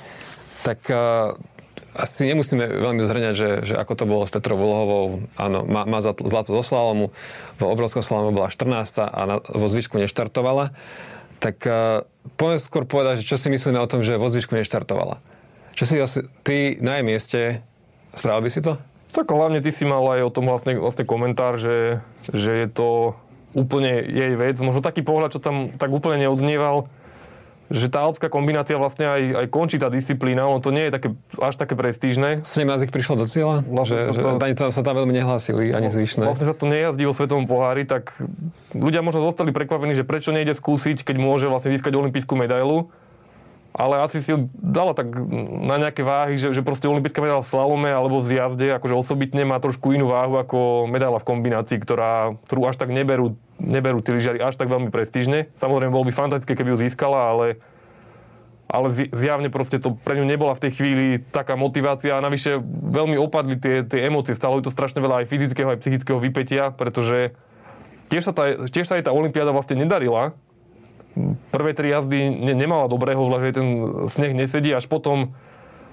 Tak 0.60 0.84
uh, 0.92 1.32
asi 1.92 2.24
nemusíme 2.24 2.64
veľmi 2.64 3.04
zhrňať, 3.04 3.34
že, 3.36 3.50
že 3.68 3.74
ako 3.76 3.92
to 3.92 4.04
bolo 4.08 4.24
s 4.24 4.32
Petrou 4.32 4.56
Vlhovou. 4.56 5.28
Áno, 5.36 5.68
má, 5.68 5.84
má 5.84 6.00
zlato 6.00 6.52
zo 6.56 6.64
slalomu, 6.64 7.12
vo 7.60 7.66
obrovskom 7.68 8.00
slalomu 8.00 8.32
bola 8.32 8.48
14 8.48 9.12
a 9.12 9.20
na, 9.28 9.36
vo 9.44 9.66
zvyšku 9.68 10.00
neštartovala. 10.00 10.72
Tak 11.44 11.56
uh, 11.68 12.08
poďme 12.40 12.58
skôr 12.64 12.84
povedať, 12.88 13.28
čo 13.28 13.36
si 13.36 13.52
myslíme 13.52 13.76
o 13.76 13.90
tom, 13.90 14.00
že 14.00 14.16
vo 14.16 14.32
zvyšku 14.32 14.56
neštartovala. 14.56 15.20
Čo 15.76 15.84
si 15.84 15.96
ty 16.44 16.80
na 16.80 17.00
jej 17.00 17.04
mieste, 17.04 17.40
spravil 18.16 18.48
by 18.48 18.50
si 18.52 18.60
to? 18.64 18.80
Tak 19.12 19.28
hlavne 19.28 19.60
ty 19.60 19.68
si 19.68 19.84
mal 19.84 20.00
aj 20.16 20.24
o 20.24 20.32
tom 20.32 20.48
vlastne, 20.48 20.80
vlastne 20.80 21.04
komentár, 21.04 21.60
že, 21.60 22.00
že 22.32 22.64
je 22.64 22.68
to 22.72 22.88
úplne 23.52 24.00
jej 24.00 24.32
vec. 24.36 24.56
Možno 24.64 24.80
taký 24.80 25.04
pohľad, 25.04 25.36
čo 25.36 25.44
tam 25.44 25.76
tak 25.76 25.92
úplne 25.92 26.24
neodznieval, 26.24 26.88
že 27.72 27.88
tá 27.88 28.04
alpská 28.04 28.28
kombinácia 28.28 28.76
vlastne 28.76 29.08
aj, 29.08 29.22
aj 29.42 29.46
končí 29.48 29.80
tá 29.80 29.88
disciplína, 29.88 30.44
ono 30.44 30.60
to 30.60 30.68
nie 30.68 30.86
je 30.86 30.92
také, 30.92 31.08
až 31.40 31.56
také 31.56 31.72
prestížne. 31.72 32.44
17 32.44 32.86
ich 32.86 32.92
prišlo 32.92 33.16
do 33.16 33.26
cieľa? 33.26 33.64
No, 33.64 33.88
že, 33.88 34.12
to- 34.12 34.20
že, 34.20 34.44
ani 34.44 34.54
tam 34.54 34.68
sa 34.68 34.84
tam 34.84 35.00
veľmi 35.00 35.16
nehlásili, 35.16 35.72
ani 35.72 35.88
zvyšné. 35.88 36.28
Vlastne 36.28 36.46
sa 36.46 36.54
to 36.54 36.68
nejazdí 36.68 37.08
vo 37.08 37.16
svetovom 37.16 37.48
pohári, 37.48 37.88
tak 37.88 38.12
ľudia 38.76 39.00
možno 39.00 39.24
zostali 39.24 39.50
prekvapení, 39.56 39.96
že 39.96 40.04
prečo 40.04 40.30
nejde 40.30 40.52
skúsiť, 40.52 41.00
keď 41.00 41.16
môže 41.16 41.48
vlastne 41.48 41.72
získať 41.72 41.96
olimpijskú 41.96 42.36
medailu. 42.36 42.92
Ale 43.72 44.04
asi 44.04 44.20
si 44.20 44.36
ju 44.36 44.52
dala 44.52 44.92
tak 44.92 45.08
na 45.64 45.80
nejaké 45.80 46.04
váhy, 46.04 46.36
že, 46.36 46.52
že 46.52 46.60
proste 46.60 46.92
olimpijská 46.92 47.24
medaila 47.24 47.40
v 47.40 47.48
slalome 47.48 47.88
alebo 47.88 48.20
v 48.20 48.36
jazde 48.36 48.68
akože 48.68 48.92
osobitne 48.92 49.48
má 49.48 49.56
trošku 49.64 49.96
inú 49.96 50.12
váhu 50.12 50.36
ako 50.36 50.84
medaila 50.92 51.16
v 51.16 51.28
kombinácii, 51.28 51.80
ktorá, 51.80 52.36
ktorú 52.44 52.68
až 52.68 52.76
tak 52.76 52.92
neberú, 52.92 53.40
neberú 53.56 54.04
tí 54.04 54.12
lyžiari 54.12 54.44
až 54.44 54.60
tak 54.60 54.68
veľmi 54.68 54.92
prestížne. 54.92 55.48
Samozrejme, 55.56 55.88
bolo 55.88 56.04
by 56.04 56.12
fantastické, 56.12 56.52
keby 56.52 56.76
ju 56.76 56.84
získala, 56.84 57.32
ale 57.32 57.46
ale 58.72 58.88
zjavne 59.12 59.52
proste 59.52 59.76
to 59.76 60.00
pre 60.00 60.16
ňu 60.16 60.24
nebola 60.24 60.56
v 60.56 60.64
tej 60.64 60.72
chvíli 60.80 61.06
taká 61.20 61.60
motivácia 61.60 62.16
a 62.16 62.24
navyše 62.24 62.56
veľmi 62.64 63.20
opadli 63.20 63.60
tie, 63.60 63.84
tie 63.84 64.08
emócie, 64.08 64.32
stalo 64.32 64.56
ju 64.56 64.64
to 64.64 64.72
strašne 64.72 65.04
veľa 65.04 65.22
aj 65.22 65.26
fyzického, 65.28 65.68
aj 65.76 65.80
psychického 65.84 66.16
vypetia, 66.16 66.72
pretože 66.72 67.36
tiež 68.08 68.24
sa, 68.24 68.32
tá, 68.32 68.64
tiež 68.72 68.88
sa 68.88 68.96
jej 68.96 69.04
tá 69.04 69.12
olympiáda 69.12 69.52
vlastne 69.52 69.76
nedarila. 69.76 70.32
Prvé 71.52 71.76
tri 71.76 71.92
jazdy 71.92 72.32
ne, 72.32 72.54
nemala 72.56 72.88
dobrého, 72.88 73.20
že 73.40 73.56
ten 73.56 73.68
sneh 74.08 74.32
nesedí, 74.32 74.72
až 74.72 74.88
potom 74.88 75.36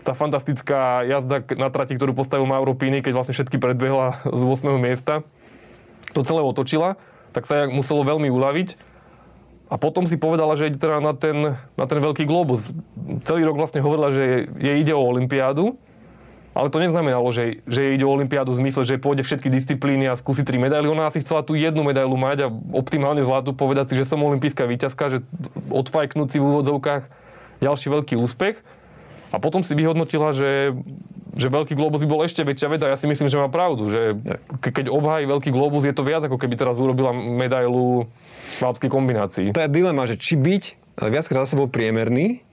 tá 0.07 0.15
fantastická 0.15 1.03
jazda 1.03 1.43
na 1.59 1.67
trati, 1.67 1.99
ktorú 1.99 2.15
postavil 2.15 2.47
Mauro 2.47 2.71
Pini, 2.71 3.03
keď 3.03 3.19
vlastne 3.19 3.35
všetky 3.35 3.59
predbehla 3.59 4.23
z 4.23 4.41
8. 4.41 4.79
miesta, 4.79 5.27
to 6.15 6.23
celé 6.23 6.39
otočila, 6.41 6.95
tak 7.35 7.45
sa 7.45 7.67
muselo 7.67 8.07
veľmi 8.07 8.31
uľaviť. 8.31 8.89
A 9.69 9.77
potom 9.77 10.09
si 10.09 10.17
povedala, 10.17 10.57
že 10.57 10.73
ide 10.73 10.81
teda 10.81 10.97
na 10.97 11.13
ten, 11.13 11.61
na 11.77 11.85
ten 11.85 12.01
veľký 12.01 12.25
globus. 12.25 12.73
Celý 13.29 13.45
rok 13.45 13.61
vlastne 13.61 13.85
hovorila, 13.85 14.09
že 14.09 14.49
jej 14.57 14.81
ide 14.81 14.97
o 14.97 15.05
olympiádu, 15.05 15.77
ale 16.59 16.67
to 16.67 16.83
neznamenalo, 16.83 17.31
že, 17.31 17.63
že 17.63 17.95
ide 17.95 18.03
o 18.03 18.11
olympiádu 18.11 18.51
v 18.51 18.67
zmysle, 18.67 18.83
že 18.83 18.99
pôjde 18.99 19.23
všetky 19.23 19.47
disciplíny 19.47 20.11
a 20.11 20.19
skúsi 20.19 20.43
tri 20.43 20.59
medaily. 20.59 20.91
Ona 20.91 21.07
asi 21.07 21.23
chcela 21.23 21.39
tú 21.39 21.55
jednu 21.55 21.87
medailu 21.87 22.19
mať 22.19 22.51
a 22.51 22.53
optimálne 22.75 23.23
zlatú 23.23 23.55
povedať 23.55 23.95
si, 23.95 23.95
že 23.95 24.03
som 24.03 24.19
olimpijská 24.19 24.67
víťazka, 24.67 25.07
že 25.07 25.17
odfajknúť 25.71 26.35
si 26.35 26.37
v 26.43 26.51
úvodzovkách 26.51 27.07
ďalší 27.63 27.87
veľký 27.95 28.19
úspech. 28.19 28.59
A 29.31 29.39
potom 29.39 29.63
si 29.63 29.77
vyhodnotila, 29.77 30.35
že, 30.35 30.75
že 31.37 31.47
veľký 31.47 31.77
globus 31.79 32.03
by 32.03 32.09
bol 32.09 32.25
ešte 32.25 32.43
väčšia 32.43 32.67
vec 32.75 32.81
a 32.83 32.91
ja 32.91 32.97
si 32.97 33.07
myslím, 33.07 33.29
že 33.31 33.39
má 33.39 33.47
pravdu, 33.47 33.87
že 33.87 34.17
ke- 34.59 34.73
keď 34.73 34.91
obhájí 34.91 35.29
veľký 35.29 35.53
globus, 35.55 35.87
je 35.87 35.95
to 35.95 36.03
viac, 36.03 36.27
ako 36.27 36.41
keby 36.41 36.59
teraz 36.59 36.75
urobila 36.75 37.15
medailu 37.15 38.09
v 38.57 38.61
alpskej 38.65 38.91
kombinácii. 38.91 39.47
To 39.55 39.63
je 39.63 39.71
dilema, 39.71 40.09
že 40.09 40.19
či 40.19 40.35
byť 40.35 40.63
viackrát 41.07 41.47
za 41.47 41.55
sebou 41.55 41.71
priemerný, 41.71 42.43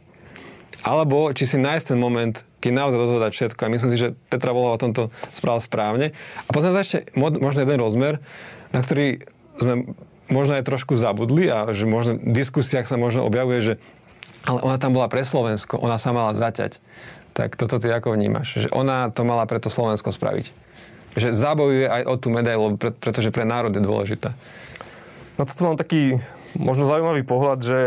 alebo 0.87 1.35
či 1.35 1.51
si 1.51 1.59
nájsť 1.59 1.97
ten 1.97 1.99
moment, 1.99 2.46
keď 2.61 2.73
naozaj 2.73 2.99
dozvedať 2.99 3.31
všetko. 3.37 3.61
A 3.63 3.73
myslím 3.73 3.91
si, 3.93 3.99
že 4.01 4.09
Petra 4.33 4.51
Volová 4.57 4.77
o 4.77 4.83
tomto 4.83 5.03
spravila 5.37 5.63
správne. 5.63 6.07
A 6.47 6.51
potom 6.51 6.73
ešte 6.75 7.09
mo- 7.13 7.35
možno 7.35 7.63
jeden 7.63 7.79
rozmer, 7.79 8.19
na 8.73 8.81
ktorý 8.81 9.25
sme 9.57 9.75
možno 10.27 10.59
aj 10.59 10.67
trošku 10.67 10.99
zabudli 10.99 11.47
a 11.47 11.71
že 11.71 11.87
možno 11.87 12.19
v 12.19 12.35
diskusiách 12.35 12.89
sa 12.89 12.99
možno 12.99 13.23
objavuje, 13.23 13.63
že 13.63 13.75
ale 14.47 14.63
ona 14.63 14.79
tam 14.79 14.95
bola 14.95 15.11
pre 15.11 15.27
Slovensko, 15.27 15.75
ona 15.79 15.99
sa 15.99 16.15
mala 16.15 16.31
zaťať. 16.31 16.79
Tak 17.35 17.59
toto 17.59 17.83
ty 17.83 17.91
ako 17.91 18.15
vnímaš? 18.15 18.67
Že 18.67 18.69
ona 18.73 19.11
to 19.11 19.27
mala 19.27 19.45
pre 19.45 19.59
to 19.59 19.69
Slovensko 19.69 20.15
spraviť. 20.15 20.55
Že 21.19 21.35
zabojuje 21.35 21.87
aj 21.91 22.03
o 22.07 22.15
tú 22.15 22.29
medailu, 22.31 22.79
pre- 22.79 22.95
pretože 22.95 23.35
pre 23.35 23.43
národ 23.43 23.75
je 23.75 23.83
dôležitá. 23.83 24.39
Na 25.37 25.45
toto 25.45 25.67
mám 25.67 25.77
taký 25.77 26.23
možno 26.57 26.89
zaujímavý 26.89 27.27
pohľad, 27.27 27.59
že 27.61 27.81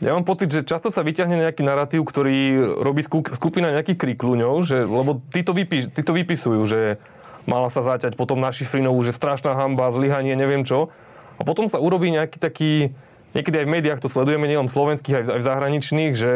ja 0.00 0.16
mám 0.16 0.24
pocit, 0.24 0.48
že 0.48 0.64
často 0.64 0.88
sa 0.88 1.04
vyťahne 1.04 1.44
nejaký 1.44 1.60
narratív, 1.60 2.08
ktorý 2.08 2.56
robí 2.80 3.04
sku- 3.04 3.36
skupina 3.36 3.68
nejakých 3.68 4.00
krikluňov, 4.00 4.64
že, 4.64 4.88
lebo 4.88 5.20
tí 5.28 5.44
to, 5.44 5.52
vypí, 5.52 5.92
tí 5.92 6.00
to 6.00 6.16
vypisujú, 6.16 6.60
že 6.64 6.96
mala 7.44 7.68
sa 7.68 7.84
zaťať 7.84 8.16
potom 8.16 8.40
na 8.40 8.48
Šifrinovú, 8.48 8.96
že 9.04 9.12
strašná 9.12 9.52
hamba, 9.52 9.92
zlyhanie, 9.92 10.32
neviem 10.32 10.64
čo. 10.64 10.88
A 11.36 11.44
potom 11.44 11.68
sa 11.68 11.76
urobí 11.76 12.08
nejaký 12.08 12.40
taký, 12.40 12.96
niekedy 13.36 13.64
aj 13.64 13.66
v 13.68 13.74
médiách 13.76 14.00
to 14.00 14.08
sledujeme, 14.08 14.48
nielen 14.48 14.72
slovenských, 14.72 15.20
aj, 15.20 15.24
aj 15.36 15.40
v 15.40 15.48
zahraničných, 15.48 16.12
že 16.16 16.32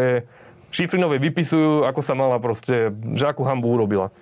Šifrinovej 0.75 1.23
vypisujú, 1.23 1.88
ako 1.88 2.00
sa 2.04 2.12
mala 2.12 2.37
proste, 2.42 2.92
že 3.16 3.25
akú 3.25 3.49
hambu 3.49 3.80
urobila. 3.80 4.12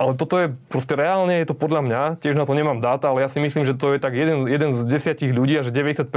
Ale 0.00 0.16
toto 0.16 0.40
je 0.40 0.56
proste 0.72 0.96
reálne, 0.96 1.44
je 1.44 1.52
to 1.52 1.52
podľa 1.52 1.84
mňa, 1.84 2.02
tiež 2.24 2.32
na 2.32 2.48
to 2.48 2.56
nemám 2.56 2.80
dáta, 2.80 3.12
ale 3.12 3.20
ja 3.20 3.28
si 3.28 3.36
myslím, 3.36 3.68
že 3.68 3.76
to 3.76 3.92
je 3.92 4.00
tak 4.00 4.16
jeden, 4.16 4.48
jeden 4.48 4.72
z 4.72 4.88
desiatich 4.88 5.28
ľudí 5.28 5.60
a 5.60 5.62
že 5.62 5.76
90% 5.76 6.08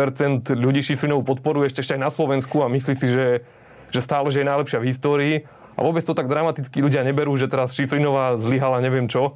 ľudí 0.55 0.79
Šifrinovú 0.79 1.27
podporuje 1.27 1.67
ešte, 1.67 1.83
ešte 1.83 1.99
aj 1.99 2.07
na 2.07 2.07
Slovensku 2.07 2.63
a 2.63 2.71
myslí 2.71 2.95
si, 2.95 3.11
že, 3.11 3.43
že 3.91 3.99
stále, 3.99 4.31
že 4.31 4.39
je 4.39 4.47
najlepšia 4.47 4.79
v 4.79 4.87
histórii. 4.87 5.35
A 5.75 5.83
vôbec 5.83 5.99
to 6.07 6.15
tak 6.15 6.31
dramaticky 6.31 6.79
ľudia 6.79 7.03
neberú, 7.03 7.35
že 7.35 7.51
teraz 7.51 7.75
Šifrinová 7.75 8.39
zlyhala 8.39 8.79
neviem 8.79 9.11
čo. 9.11 9.35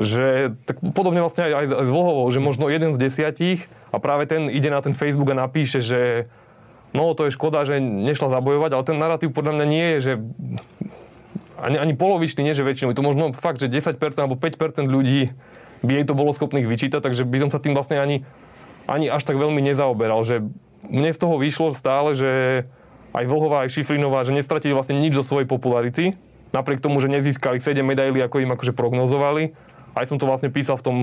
Že, 0.00 0.56
tak 0.64 0.80
podobne 0.96 1.20
vlastne 1.20 1.52
aj, 1.52 1.52
aj, 1.52 1.66
aj 1.68 1.84
s 1.84 1.90
Vlhovou, 1.92 2.24
že 2.32 2.40
možno 2.40 2.72
jeden 2.72 2.96
z 2.96 3.04
desiatich 3.04 3.68
a 3.92 4.00
práve 4.00 4.24
ten 4.24 4.48
ide 4.48 4.72
na 4.72 4.80
ten 4.80 4.96
Facebook 4.96 5.28
a 5.28 5.44
napíše, 5.44 5.84
že 5.84 6.32
no 6.96 7.12
to 7.12 7.28
je 7.28 7.36
škoda, 7.36 7.68
že 7.68 7.84
nešla 7.84 8.32
zabojovať, 8.32 8.70
ale 8.72 8.88
ten 8.88 8.96
narratív 8.96 9.36
podľa 9.36 9.60
mňa 9.60 9.66
nie 9.68 9.86
je, 9.92 9.98
že 10.00 10.12
ani, 11.58 11.76
ani 11.76 11.94
polovičný, 11.98 12.46
nie 12.46 12.54
že 12.54 12.62
väčšinou. 12.62 12.94
To 12.94 13.02
možno 13.02 13.34
fakt, 13.34 13.58
že 13.58 13.66
10% 13.66 13.98
alebo 14.18 14.38
5% 14.38 14.86
ľudí 14.86 15.34
by 15.82 15.90
jej 16.02 16.04
to 16.06 16.14
bolo 16.14 16.34
schopných 16.34 16.66
vyčítať, 16.66 17.02
takže 17.02 17.22
by 17.26 17.38
som 17.46 17.50
sa 17.50 17.62
tým 17.62 17.74
vlastne 17.74 17.98
ani, 17.98 18.26
ani 18.86 19.10
až 19.10 19.22
tak 19.26 19.38
veľmi 19.38 19.62
nezaoberal. 19.62 20.22
Že 20.22 20.50
mne 20.90 21.10
z 21.10 21.18
toho 21.18 21.38
vyšlo 21.38 21.74
stále, 21.74 22.14
že 22.14 22.30
aj 23.14 23.24
Vlhová, 23.26 23.66
aj 23.66 23.74
Šifrinová, 23.74 24.22
že 24.22 24.34
nestratili 24.34 24.74
vlastne 24.74 24.98
nič 24.98 25.18
zo 25.18 25.24
svojej 25.26 25.48
popularity, 25.50 26.14
napriek 26.54 26.82
tomu, 26.82 27.02
že 27.02 27.10
nezískali 27.10 27.58
7 27.58 27.82
medailí, 27.82 28.22
ako 28.22 28.42
im 28.42 28.54
akože 28.54 28.72
prognozovali. 28.74 29.54
Aj 29.98 30.06
som 30.06 30.20
to 30.20 30.28
vlastne 30.28 30.54
písal 30.54 30.78
v 30.78 30.84
tom, 30.84 30.98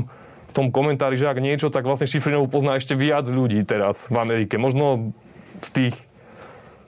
v 0.47 0.51
tom 0.55 0.67
komentári, 0.71 1.19
že 1.19 1.27
ak 1.27 1.43
niečo, 1.43 1.67
tak 1.67 1.83
vlastne 1.83 2.07
Šifrinovú 2.07 2.47
pozná 2.47 2.79
ešte 2.79 2.95
viac 2.95 3.27
ľudí 3.27 3.63
teraz 3.67 4.07
v 4.07 4.15
Amerike. 4.19 4.55
Možno 4.55 5.11
z 5.59 5.69
tých 5.71 5.95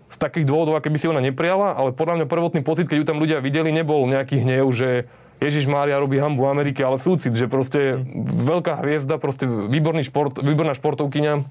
z 0.07 0.17
takých 0.17 0.47
dôvodov, 0.47 0.79
aké 0.79 0.87
by 0.87 0.99
si 0.99 1.11
ona 1.11 1.19
neprijala, 1.19 1.75
ale 1.75 1.91
podľa 1.91 2.23
mňa 2.23 2.27
prvotný 2.31 2.61
pocit, 2.63 2.87
keď 2.87 3.03
ju 3.03 3.05
tam 3.05 3.19
ľudia 3.19 3.43
videli, 3.43 3.75
nebol 3.75 4.07
nejaký 4.07 4.39
hnev, 4.39 4.71
že 4.71 5.11
Ježiš 5.37 5.69
Mária 5.69 6.01
robí 6.01 6.17
hambu 6.17 6.47
v 6.47 6.51
Amerike, 6.51 6.81
ale 6.81 6.97
súcit, 6.97 7.35
že 7.35 7.45
proste 7.45 8.01
veľká 8.17 8.81
hviezda, 8.81 9.21
proste 9.21 9.45
výborný 9.45 10.07
šport, 10.07 10.39
výborná 10.41 10.73
športovkyňa. 10.73 11.45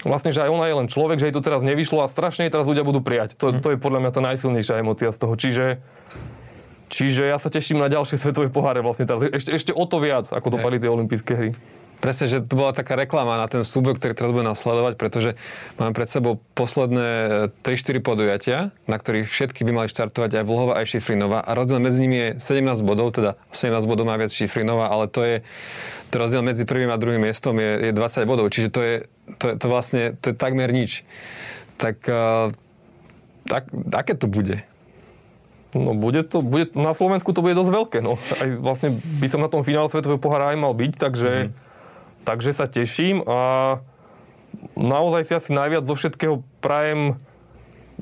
Vlastne, 0.00 0.32
že 0.32 0.46
aj 0.46 0.50
ona 0.52 0.64
je 0.70 0.78
len 0.80 0.88
človek, 0.88 1.18
že 1.20 1.28
jej 1.28 1.34
to 1.36 1.44
teraz 1.44 1.60
nevyšlo 1.60 2.00
a 2.00 2.08
strašne 2.08 2.46
jej 2.46 2.52
teraz 2.52 2.64
ľudia 2.64 2.86
budú 2.86 3.04
prijať. 3.04 3.36
To, 3.36 3.52
to 3.52 3.74
je 3.74 3.78
podľa 3.82 4.06
mňa 4.06 4.10
tá 4.14 4.20
najsilnejšia 4.24 4.80
emocia 4.80 5.12
z 5.12 5.18
toho. 5.20 5.34
Čiže, 5.36 5.66
čiže 6.88 7.28
ja 7.28 7.36
sa 7.36 7.52
teším 7.52 7.82
na 7.82 7.90
ďalšie 7.90 8.16
svetové 8.16 8.48
poháre 8.48 8.80
vlastne 8.80 9.04
teraz. 9.04 9.28
Ešte, 9.28 9.50
ešte 9.52 9.72
o 9.76 9.84
to 9.84 10.00
viac, 10.00 10.30
ako 10.30 10.56
dopadli 10.56 10.80
tie 10.80 10.88
olympijské 10.88 11.32
hry. 11.36 11.50
Presne, 12.00 12.32
že 12.32 12.40
to 12.40 12.56
bola 12.56 12.72
taká 12.72 12.96
reklama 12.96 13.36
na 13.36 13.44
ten 13.44 13.60
súboj, 13.60 14.00
ktorý 14.00 14.16
teraz 14.16 14.32
bude 14.32 14.48
nasledovať, 14.48 14.96
pretože 14.96 15.30
máme 15.76 15.92
pred 15.92 16.08
sebou 16.08 16.40
posledné 16.56 17.08
3-4 17.60 18.00
podujatia, 18.00 18.58
na 18.88 18.96
ktorých 18.96 19.28
všetky 19.28 19.68
by 19.68 19.84
mali 19.84 19.88
štartovať 19.92 20.40
aj 20.40 20.44
Vlhova, 20.48 20.80
aj 20.80 20.96
Šifrinová 20.96 21.44
a 21.44 21.50
rozdiel 21.52 21.76
medzi 21.76 22.08
nimi 22.08 22.16
je 22.16 22.28
17 22.40 22.80
bodov, 22.80 23.12
teda 23.12 23.36
17 23.52 23.84
bodov 23.84 24.08
má 24.08 24.16
viac 24.16 24.32
Šifrinová, 24.32 24.88
ale 24.88 25.12
to 25.12 25.20
je 25.20 25.44
to 26.08 26.16
rozdiel 26.16 26.40
medzi 26.40 26.64
prvým 26.64 26.88
a 26.88 26.96
druhým 26.96 27.20
miestom 27.20 27.54
je, 27.60 27.88
je 27.88 27.92
20 27.92 28.24
bodov, 28.24 28.48
čiže 28.48 28.68
to 28.72 28.80
je, 28.80 28.94
to, 29.36 29.44
je, 29.52 29.54
to 29.60 29.66
vlastne 29.68 30.16
to 30.18 30.32
je 30.32 30.34
takmer 30.34 30.72
nič. 30.72 31.04
Tak, 31.76 32.00
uh, 32.08 32.50
tak 33.44 33.68
aké 33.92 34.16
to 34.16 34.24
bude? 34.24 34.64
No 35.70 35.94
bude 35.94 36.26
to, 36.26 36.42
bude, 36.42 36.74
na 36.74 36.90
Slovensku 36.90 37.30
to 37.30 37.46
bude 37.46 37.54
dosť 37.54 37.70
veľké, 37.70 37.98
no. 38.02 38.18
Aj 38.18 38.48
vlastne 38.58 38.98
by 39.22 39.26
som 39.30 39.38
na 39.38 39.46
tom 39.46 39.62
finále 39.62 39.86
Svetového 39.86 40.18
pohára 40.18 40.50
aj 40.50 40.58
mal 40.58 40.74
byť, 40.74 40.92
takže, 40.98 41.30
mm. 41.46 41.69
Takže 42.24 42.50
sa 42.52 42.66
teším 42.70 43.24
a 43.24 43.80
naozaj 44.76 45.22
si 45.28 45.32
asi 45.36 45.50
najviac 45.52 45.86
zo 45.86 45.94
všetkého 45.94 46.42
prajem 46.60 47.20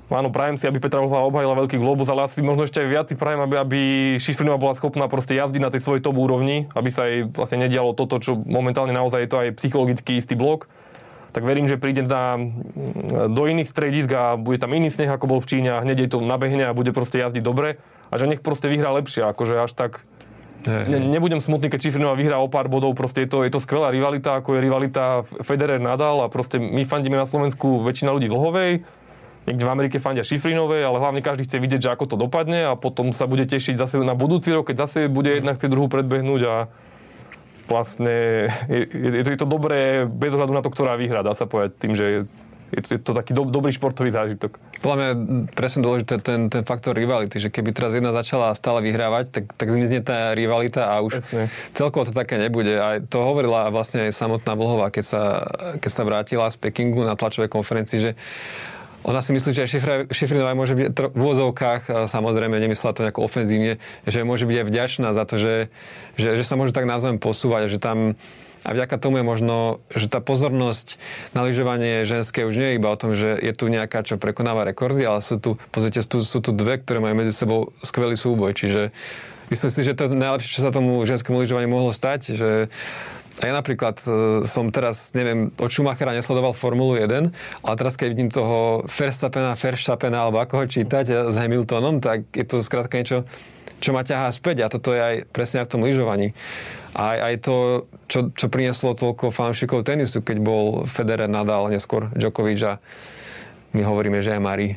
Áno, 0.08 0.30
prajem 0.30 0.56
si, 0.56 0.64
aby 0.64 0.78
Petra 0.78 1.02
Vlhová 1.02 1.26
obhajila 1.26 1.58
veľký 1.58 1.76
globus, 1.76 2.06
ale 2.08 2.24
asi 2.24 2.38
možno 2.38 2.64
ešte 2.64 2.80
aj 2.80 2.88
viac 2.88 3.06
si 3.10 3.18
prajem, 3.18 3.42
aby, 3.42 3.54
aby 3.58 3.80
Šifrinová 4.22 4.56
bola 4.56 4.78
schopná 4.78 5.10
proste 5.10 5.34
jazdiť 5.34 5.58
na 5.58 5.74
tej 5.74 5.82
svojej 5.82 6.00
top 6.06 6.16
úrovni, 6.16 6.70
aby 6.72 6.88
sa 6.88 7.10
jej 7.10 7.26
vlastne 7.26 7.60
nedialo 7.60 7.92
toto, 7.92 8.22
čo 8.22 8.38
momentálne 8.38 8.94
naozaj 8.94 9.26
je 9.26 9.30
to 9.30 9.38
aj 9.42 9.48
psychologicky 9.58 10.16
istý 10.16 10.38
blok. 10.38 10.70
Tak 11.36 11.44
verím, 11.44 11.68
že 11.68 11.76
príde 11.76 12.08
na, 12.08 12.40
do 13.28 13.42
iných 13.44 13.68
stredisk 13.68 14.08
a 14.16 14.40
bude 14.40 14.56
tam 14.56 14.72
iný 14.72 14.88
sneh, 14.88 15.12
ako 15.12 15.28
bol 15.28 15.40
v 15.44 15.50
Číne 15.50 15.76
a 15.76 15.82
hneď 15.84 16.08
jej 16.08 16.10
to 16.14 16.24
nabehne 16.24 16.64
a 16.64 16.72
bude 16.72 16.96
proste 16.96 17.20
jazdiť 17.20 17.44
dobre 17.44 17.76
a 18.08 18.14
že 18.16 18.24
nech 18.24 18.40
proste 18.40 18.72
vyhrá 18.72 18.88
lepšie, 18.96 19.28
akože 19.28 19.60
až 19.60 19.76
tak 19.76 20.07
Ne, 20.68 21.00
nebudem 21.00 21.40
smutný, 21.40 21.72
keď 21.72 21.88
Šifrinová 21.88 22.12
vyhrá 22.12 22.36
o 22.38 22.52
pár 22.52 22.68
bodov, 22.68 22.92
proste 22.92 23.24
je 23.24 23.28
to, 23.32 23.40
je 23.40 23.52
to 23.52 23.60
skvelá 23.62 23.88
rivalita, 23.88 24.36
ako 24.38 24.58
je 24.58 24.60
rivalita 24.60 25.24
Federer-Nadal 25.40 26.22
a 26.24 26.28
proste 26.28 26.60
my 26.60 26.84
fandíme 26.84 27.16
na 27.16 27.24
Slovensku 27.24 27.80
väčšina 27.88 28.12
ľudí 28.12 28.28
Vlhovej, 28.28 28.84
niekde 29.48 29.64
v 29.64 29.72
Amerike 29.72 29.96
fandia 29.96 30.28
Šifrinovej, 30.28 30.84
ale 30.84 31.00
hlavne 31.00 31.24
každý 31.24 31.48
chce 31.48 31.56
vidieť, 31.56 31.80
že 31.88 31.92
ako 31.96 32.04
to 32.12 32.16
dopadne 32.20 32.68
a 32.68 32.76
potom 32.76 33.16
sa 33.16 33.24
bude 33.24 33.48
tešiť 33.48 33.80
zase 33.80 33.96
na 34.04 34.12
budúci 34.12 34.52
rok, 34.52 34.68
keď 34.68 34.84
zase 34.84 35.08
bude 35.08 35.32
jedna 35.32 35.56
chce 35.56 35.72
druhú 35.72 35.88
predbehnúť 35.88 36.42
a 36.44 36.54
vlastne 37.68 38.48
je, 38.68 38.84
je, 38.88 39.08
je, 39.20 39.22
to, 39.24 39.30
je 39.32 39.40
to 39.40 39.48
dobré 39.48 40.04
bez 40.04 40.36
ohľadu 40.36 40.52
na 40.52 40.60
to, 40.60 40.68
ktorá 40.68 41.00
vyhrá, 41.00 41.24
dá 41.24 41.32
sa 41.32 41.48
povedať 41.48 41.80
tým, 41.80 41.92
že 41.96 42.28
je 42.68 42.80
to, 42.84 42.88
je 42.96 43.00
to 43.00 43.12
taký 43.16 43.32
do, 43.32 43.48
dobrý 43.48 43.72
športový 43.72 44.12
zážitok. 44.12 44.60
Podľa 44.84 44.96
mňa 44.96 45.10
presne 45.56 45.80
dôležité 45.80 46.20
ten, 46.20 46.52
ten 46.52 46.62
faktor 46.68 46.92
rivality, 46.92 47.40
že 47.40 47.48
keby 47.48 47.72
teraz 47.72 47.96
jedna 47.96 48.12
začala 48.12 48.52
stále 48.52 48.84
vyhrávať, 48.84 49.32
tak, 49.32 49.44
tak 49.56 49.68
zmizne 49.72 50.04
tá 50.04 50.36
rivalita 50.36 50.92
a 50.92 51.00
už 51.00 51.18
presne. 51.18 51.48
celkovo 51.72 52.04
to 52.04 52.12
také 52.12 52.36
nebude. 52.36 52.76
A 52.76 53.00
to 53.00 53.24
hovorila 53.24 53.72
vlastne 53.72 54.08
aj 54.08 54.12
samotná 54.12 54.52
Vlhová, 54.52 54.92
keď 54.92 55.04
sa, 55.04 55.22
keď 55.80 55.90
sa 55.90 56.02
vrátila 56.04 56.46
z 56.52 56.56
Pekingu 56.60 57.02
na 57.08 57.16
tlačovej 57.16 57.48
konferencii, 57.48 57.98
že 58.00 58.12
ona 59.06 59.22
si 59.22 59.30
myslí, 59.30 59.54
že 59.54 59.70
Šifrinová 60.10 60.58
môže 60.58 60.74
byť 60.74 61.14
v 61.14 61.20
úvozovkách, 61.22 62.10
samozrejme 62.10 62.58
nemyslela 62.58 62.92
to 62.92 63.04
nejako 63.06 63.30
ofenzívne, 63.30 63.78
že 64.04 64.26
môže 64.26 64.42
byť 64.42 64.56
aj 64.58 64.66
vďačná 64.66 65.08
za 65.14 65.22
to, 65.22 65.38
že, 65.38 65.54
že, 66.18 66.34
že 66.34 66.44
sa 66.44 66.58
môže 66.58 66.74
tak 66.74 66.84
navzájom 66.84 67.22
posúvať, 67.22 67.70
že 67.70 67.78
tam 67.78 68.18
a 68.68 68.76
vďaka 68.76 69.00
tomu 69.00 69.16
je 69.16 69.24
možno, 69.24 69.56
že 69.96 70.12
tá 70.12 70.20
pozornosť 70.20 71.00
na 71.32 71.40
lyžovanie 71.40 72.04
ženské 72.04 72.44
už 72.44 72.52
nie 72.60 72.76
je 72.76 72.76
iba 72.76 72.92
o 72.92 73.00
tom, 73.00 73.16
že 73.16 73.40
je 73.40 73.52
tu 73.56 73.64
nejaká, 73.72 74.04
čo 74.04 74.20
prekonáva 74.20 74.68
rekordy, 74.68 75.08
ale 75.08 75.24
sú 75.24 75.40
tu, 75.40 75.56
pozrite, 75.72 76.04
sú, 76.04 76.20
sú 76.20 76.44
tu 76.44 76.52
dve, 76.52 76.76
ktoré 76.76 77.00
majú 77.00 77.16
medzi 77.16 77.32
sebou 77.32 77.72
skvelý 77.80 78.20
súboj. 78.20 78.52
Čiže 78.52 78.92
myslím 79.48 79.70
si, 79.72 79.80
že 79.88 79.96
to 79.96 80.04
je 80.04 80.12
najlepšie, 80.12 80.60
čo 80.60 80.68
sa 80.68 80.68
tomu 80.68 81.00
ženskému 81.08 81.40
lyžovaniu 81.40 81.72
mohlo 81.72 81.96
stať, 81.96 82.36
že 82.36 82.50
ja 83.40 83.52
napríklad 83.54 84.02
e, 84.02 84.06
som 84.44 84.68
teraz, 84.74 85.14
neviem, 85.14 85.54
od 85.56 85.70
Schumachera 85.70 86.10
nesledoval 86.10 86.52
Formulu 86.52 86.98
1, 86.98 87.32
ale 87.62 87.74
teraz 87.78 87.94
keď 87.94 88.06
vidím 88.12 88.28
toho 88.34 88.82
Verstappena, 88.90 89.54
Verstappena, 89.54 90.26
alebo 90.26 90.42
ako 90.42 90.54
ho 90.60 90.64
čítať 90.66 91.04
e, 91.06 91.14
s 91.30 91.34
Hamiltonom, 91.38 92.02
tak 92.02 92.26
je 92.34 92.44
to 92.44 92.60
skrátka 92.60 92.98
niečo, 92.98 93.24
čo 93.78 93.94
ma 93.94 94.02
ťahá 94.02 94.30
späť 94.34 94.66
a 94.66 94.72
toto 94.72 94.90
je 94.90 95.00
aj 95.00 95.14
presne 95.30 95.62
v 95.62 95.70
tom 95.70 95.82
lyžovaní. 95.86 96.34
Aj, 96.98 97.18
aj 97.30 97.34
to, 97.46 97.86
čo, 98.10 98.34
čo 98.34 98.50
prinieslo 98.50 98.98
toľko 98.98 99.30
fanúšikov 99.30 99.86
tenisu, 99.86 100.24
keď 100.24 100.36
bol 100.42 100.88
Federer, 100.90 101.30
Nadal, 101.30 101.70
neskôr 101.70 102.10
Djokovic 102.16 102.58
a 102.66 102.72
my 103.76 103.84
hovoríme, 103.84 104.24
že 104.24 104.34
aj 104.34 104.40
Mari. 104.40 104.68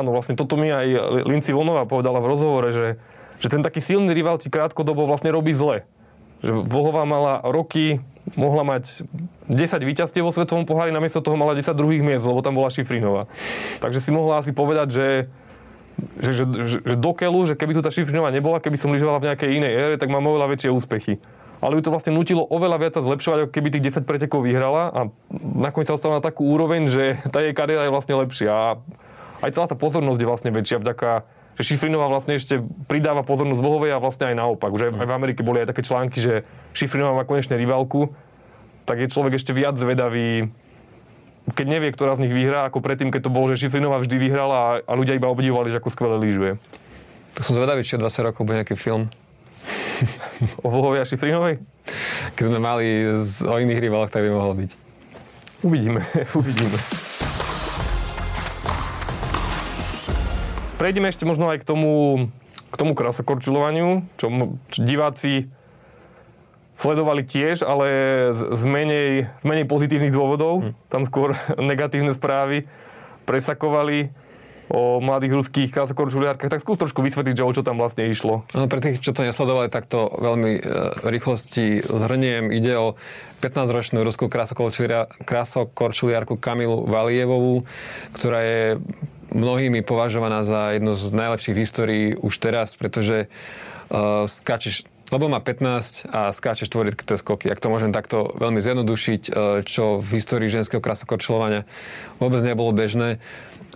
Áno, 0.00 0.10
vlastne 0.16 0.34
toto 0.34 0.56
mi 0.56 0.72
aj 0.72 0.86
Linci 1.28 1.52
Vonová 1.52 1.84
povedala 1.84 2.18
v 2.18 2.30
rozhovore, 2.32 2.68
že, 2.72 2.96
že 3.38 3.52
ten 3.52 3.60
taký 3.60 3.84
silný 3.84 4.16
rival 4.16 4.40
ti 4.40 4.48
krátkodobo 4.48 5.04
vlastne 5.04 5.28
robí 5.28 5.52
zle. 5.52 5.84
Že 6.40 6.64
Vlhová 6.64 7.04
mala 7.04 7.44
roky, 7.44 8.00
mohla 8.32 8.64
mať 8.64 9.04
10 9.52 9.76
víťazstiev 9.84 10.24
vo 10.24 10.32
svetovom 10.32 10.64
pohári, 10.64 10.88
namiesto 10.88 11.20
toho 11.20 11.36
mala 11.36 11.52
10 11.52 11.76
druhých 11.76 12.00
miest, 12.00 12.24
lebo 12.24 12.40
tam 12.40 12.56
bola 12.56 12.72
Šifrinová. 12.72 13.28
Takže 13.84 14.00
si 14.00 14.08
mohla 14.08 14.40
asi 14.40 14.56
povedať, 14.56 14.88
že 14.88 15.06
že, 16.20 16.32
že, 16.32 16.44
že, 16.48 16.76
že 16.82 16.94
do 16.96 17.12
keľu, 17.12 17.50
že 17.50 17.54
keby 17.54 17.76
tu 17.76 17.82
tá 17.84 17.90
Šifrinová 17.92 18.32
nebola, 18.34 18.62
keby 18.62 18.76
som 18.76 18.92
lyžovala 18.92 19.20
v 19.20 19.28
nejakej 19.32 19.50
inej 19.56 19.72
ére, 19.72 19.94
tak 19.96 20.12
mám 20.12 20.24
oveľa 20.26 20.52
väčšie 20.52 20.70
úspechy. 20.72 21.18
Ale 21.60 21.76
ju 21.76 21.84
to 21.84 21.92
vlastne 21.92 22.16
nutilo 22.16 22.40
oveľa 22.48 22.80
viac 22.80 22.92
sa 22.96 23.04
zlepšovať, 23.04 23.38
ako 23.44 23.52
keby 23.52 23.68
tých 23.68 24.00
10 24.00 24.08
pretekov 24.08 24.40
vyhrala 24.44 24.88
a 24.88 25.00
nakoniec 25.60 25.92
sa 25.92 26.00
ostala 26.00 26.18
na 26.18 26.24
takú 26.24 26.48
úroveň, 26.48 26.88
že 26.88 27.04
tá 27.28 27.44
jej 27.44 27.52
kariéra 27.52 27.84
je 27.84 27.92
vlastne 27.92 28.16
lepšia. 28.16 28.48
A 28.48 28.66
aj 29.44 29.52
celá 29.52 29.66
tá 29.68 29.76
pozornosť 29.76 30.20
je 30.20 30.28
vlastne 30.28 30.50
väčšia 30.52 30.80
vďaka 30.80 31.40
že 31.60 31.76
Šifrinová 31.76 32.08
vlastne 32.08 32.40
ešte 32.40 32.64
pridáva 32.88 33.20
pozornosť 33.20 33.60
Vlhovej 33.60 33.92
a 33.92 34.00
vlastne 34.00 34.32
aj 34.32 34.36
naopak. 34.40 34.72
Aj, 34.80 34.96
aj 34.96 35.04
v 35.04 35.12
Amerike 35.12 35.44
boli 35.44 35.60
aj 35.60 35.76
také 35.76 35.84
články, 35.84 36.16
že 36.16 36.48
Šifrinová 36.72 37.12
má 37.12 37.28
konečne 37.28 37.60
rivalku, 37.60 38.16
tak 38.88 39.04
je 39.04 39.12
človek 39.12 39.36
ešte 39.36 39.52
viac 39.52 39.76
zvedavý, 39.76 40.48
keď 41.52 41.66
nevie, 41.66 41.90
ktorá 41.92 42.16
z 42.16 42.26
nich 42.26 42.34
vyhrá, 42.34 42.66
ako 42.66 42.82
predtým, 42.82 43.12
keď 43.12 43.28
to 43.28 43.34
bolo, 43.34 43.50
že 43.52 43.66
Šifrinová 43.66 44.00
vždy 44.00 44.16
vyhrala 44.16 44.56
a, 44.56 44.68
a 44.84 44.92
ľudia 44.96 45.16
iba 45.16 45.28
obdivovali, 45.28 45.70
že 45.70 45.78
ako 45.78 45.92
skvelé 45.92 46.16
lyžuje. 46.18 46.52
To 47.38 47.40
som 47.46 47.54
zvedavý, 47.54 47.86
či 47.86 47.96
o 47.96 48.02
20 48.02 48.26
rokov 48.32 48.42
bude 48.42 48.60
nejaký 48.62 48.74
film. 48.74 49.08
o 50.66 50.68
Vlhovej 50.68 51.04
a 51.04 51.08
Šifrinovej? 51.08 51.60
Keď 52.34 52.44
sme 52.48 52.58
mali 52.58 52.86
z, 53.22 53.44
o 53.44 53.56
iných 53.60 53.80
rivaloch, 53.82 54.10
tak 54.10 54.24
by 54.24 54.30
mohol 54.32 54.56
byť. 54.56 54.70
Uvidíme, 55.60 56.00
uvidíme. 56.40 56.80
prejdeme 60.80 61.12
ešte 61.12 61.28
možno 61.28 61.52
aj 61.52 61.60
k 61.60 61.68
tomu, 61.68 61.92
k 62.72 62.74
tomu 62.80 62.96
krasokorčulovaniu, 62.96 64.08
čo, 64.16 64.56
čo 64.72 64.78
diváci 64.80 65.52
sledovali 66.80 67.28
tiež, 67.28 67.60
ale 67.60 67.86
z 68.32 68.62
menej, 68.64 69.28
z 69.36 69.44
menej 69.44 69.68
pozitívnych 69.68 70.16
dôvodov. 70.16 70.64
Hmm. 70.64 70.72
Tam 70.88 71.04
skôr 71.04 71.36
negatívne 71.60 72.16
správy 72.16 72.64
presakovali 73.28 74.08
o 74.70 75.02
mladých 75.02 75.34
ruských 75.34 75.74
krasokorčuliárkach. 75.74 76.46
Tak 76.46 76.62
skús 76.62 76.78
trošku 76.78 77.02
vysvetliť, 77.02 77.34
že 77.34 77.42
o 77.42 77.50
čo 77.50 77.66
tam 77.66 77.82
vlastne 77.82 78.06
išlo. 78.06 78.46
No, 78.54 78.70
pre 78.70 78.78
tých, 78.78 79.02
čo 79.02 79.10
to 79.10 79.26
nesledovali, 79.26 79.66
tak 79.66 79.90
to 79.90 80.06
veľmi 80.14 80.62
e, 80.62 81.10
rýchlosti 81.10 81.82
zhrniem. 81.82 82.54
Ide 82.54 82.78
o 82.78 82.94
15-ročnú 83.42 84.06
ruskú 84.06 84.30
krasokorčuliárku 84.30 86.38
Kamilu 86.38 86.86
Valievovú, 86.86 87.66
ktorá 88.14 88.46
je 88.46 88.78
mnohými 89.34 89.82
považovaná 89.82 90.46
za 90.46 90.78
jednu 90.78 90.94
z 90.94 91.10
najlepších 91.10 91.54
v 91.54 91.62
histórii 91.62 92.06
už 92.18 92.34
teraz, 92.42 92.74
pretože 92.74 93.30
uh, 93.90 94.26
skáčeš 94.26 94.86
lebo 95.10 95.26
má 95.26 95.42
15 95.42 96.06
a 96.10 96.30
skáče 96.30 96.66
štvoritké 96.66 97.18
skoky. 97.18 97.50
Ak 97.50 97.58
to 97.58 97.70
môžem 97.70 97.90
takto 97.90 98.30
veľmi 98.38 98.62
zjednodušiť, 98.62 99.22
uh, 99.30 99.62
čo 99.66 99.98
v 99.98 100.08
histórii 100.18 100.50
ženského 100.50 100.82
krasokorčľovania 100.82 101.66
vôbec 102.22 102.42
nebolo 102.46 102.70
bežné. 102.70 103.18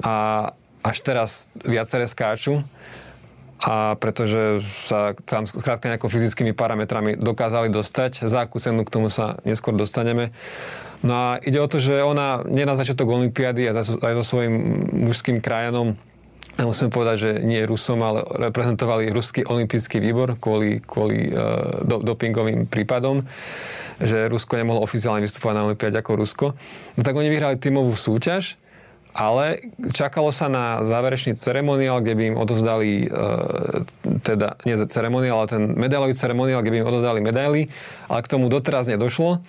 A 0.03 0.51
až 0.85 0.97
teraz 1.03 1.47
viaceré 1.65 2.07
skáču 2.07 2.63
a 3.65 3.97
pretože 3.97 4.61
sa 4.85 5.17
tam 5.25 5.49
skrátka 5.49 5.89
nejako 5.89 6.13
fyzickými 6.13 6.53
parametrami 6.53 7.17
dokázali 7.17 7.73
dostať. 7.73 8.29
Za 8.29 8.45
akú 8.45 8.61
cenu 8.61 8.85
k 8.85 8.93
tomu 8.93 9.09
sa 9.09 9.41
neskôr 9.49 9.73
dostaneme. 9.73 10.37
No 11.01 11.13
a 11.17 11.29
ide 11.41 11.61
o 11.61 11.69
to, 11.69 11.81
že 11.81 12.05
ona 12.05 12.45
nie 12.45 12.69
na 12.69 12.77
začiatok 12.77 13.09
Olympiády 13.09 13.73
aj 13.73 14.15
so 14.21 14.25
svojím 14.25 14.55
mužským 15.09 15.41
krajanom 15.41 15.97
ja 16.55 16.65
musím 16.65 16.91
povedať, 16.91 17.17
že 17.19 17.31
nie 17.43 17.67
Rusom, 17.67 17.99
ale 18.03 18.23
reprezentovali 18.23 19.11
Ruský 19.11 19.43
olimpijský 19.43 19.99
výbor 19.99 20.39
kvôli, 20.39 20.79
kvôli 20.83 21.31
uh, 21.31 21.83
do, 21.83 21.99
dopingovým 22.03 22.71
prípadom, 22.71 23.27
že 23.99 24.31
Rusko 24.31 24.59
nemohlo 24.59 24.83
oficiálne 24.83 25.23
vystupovať 25.23 25.55
na 25.55 25.67
Olympiáde 25.67 25.99
ako 25.99 26.13
Rusko. 26.15 26.47
No 26.95 27.01
tak 27.03 27.15
oni 27.19 27.27
vyhrali 27.27 27.59
tímovú 27.59 27.99
súťaž, 27.99 28.55
ale 29.15 29.71
čakalo 29.95 30.35
sa 30.35 30.51
na 30.51 30.83
záverečný 30.83 31.39
ceremoniál, 31.39 32.03
kde 32.03 32.15
by 32.19 32.23
im 32.35 32.37
odovzdali, 32.39 33.11
uh, 33.11 33.83
teda 34.23 34.59
nie 34.63 34.79
ceremoniál, 34.87 35.43
ale 35.43 35.51
ten 35.51 35.63
medailový 35.75 36.15
ceremoniál, 36.15 36.63
kde 36.63 36.71
by 36.71 36.79
im 36.83 36.91
odovzdali 36.91 37.21
medaily, 37.23 37.61
ale 38.07 38.21
k 38.23 38.31
tomu 38.31 38.47
doteraz 38.47 38.87
nedošlo 38.87 39.43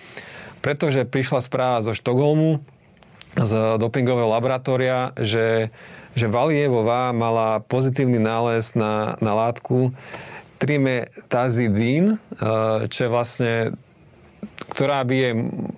pretože 0.66 1.06
prišla 1.06 1.46
správa 1.46 1.86
zo 1.86 1.94
Štokholmu, 1.94 2.58
z 3.38 3.54
dopingového 3.78 4.34
laboratória, 4.34 5.14
že, 5.14 5.70
že 6.16 6.32
Valievová 6.32 7.12
mala 7.12 7.60
pozitívny 7.68 8.18
nález 8.18 8.72
na, 8.74 9.20
na 9.20 9.36
látku 9.36 9.92
trimetazidín, 10.58 12.18
eh, 12.40 12.88
čo 12.88 13.00
je 13.06 13.10
vlastne 13.12 13.54
ktorá 14.46 15.04
by 15.06 15.16
je 15.16 15.32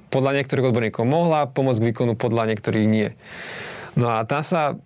podľa 0.09 0.41
niektorých 0.41 0.67
odborníkov 0.71 1.03
mohla 1.07 1.47
pomôcť 1.47 1.79
k 1.81 1.87
výkonu, 1.91 2.13
podľa 2.15 2.53
niektorých 2.53 2.87
nie. 2.87 3.09
No 3.97 4.13
a 4.13 4.23
tam 4.23 4.43
sa 4.45 4.77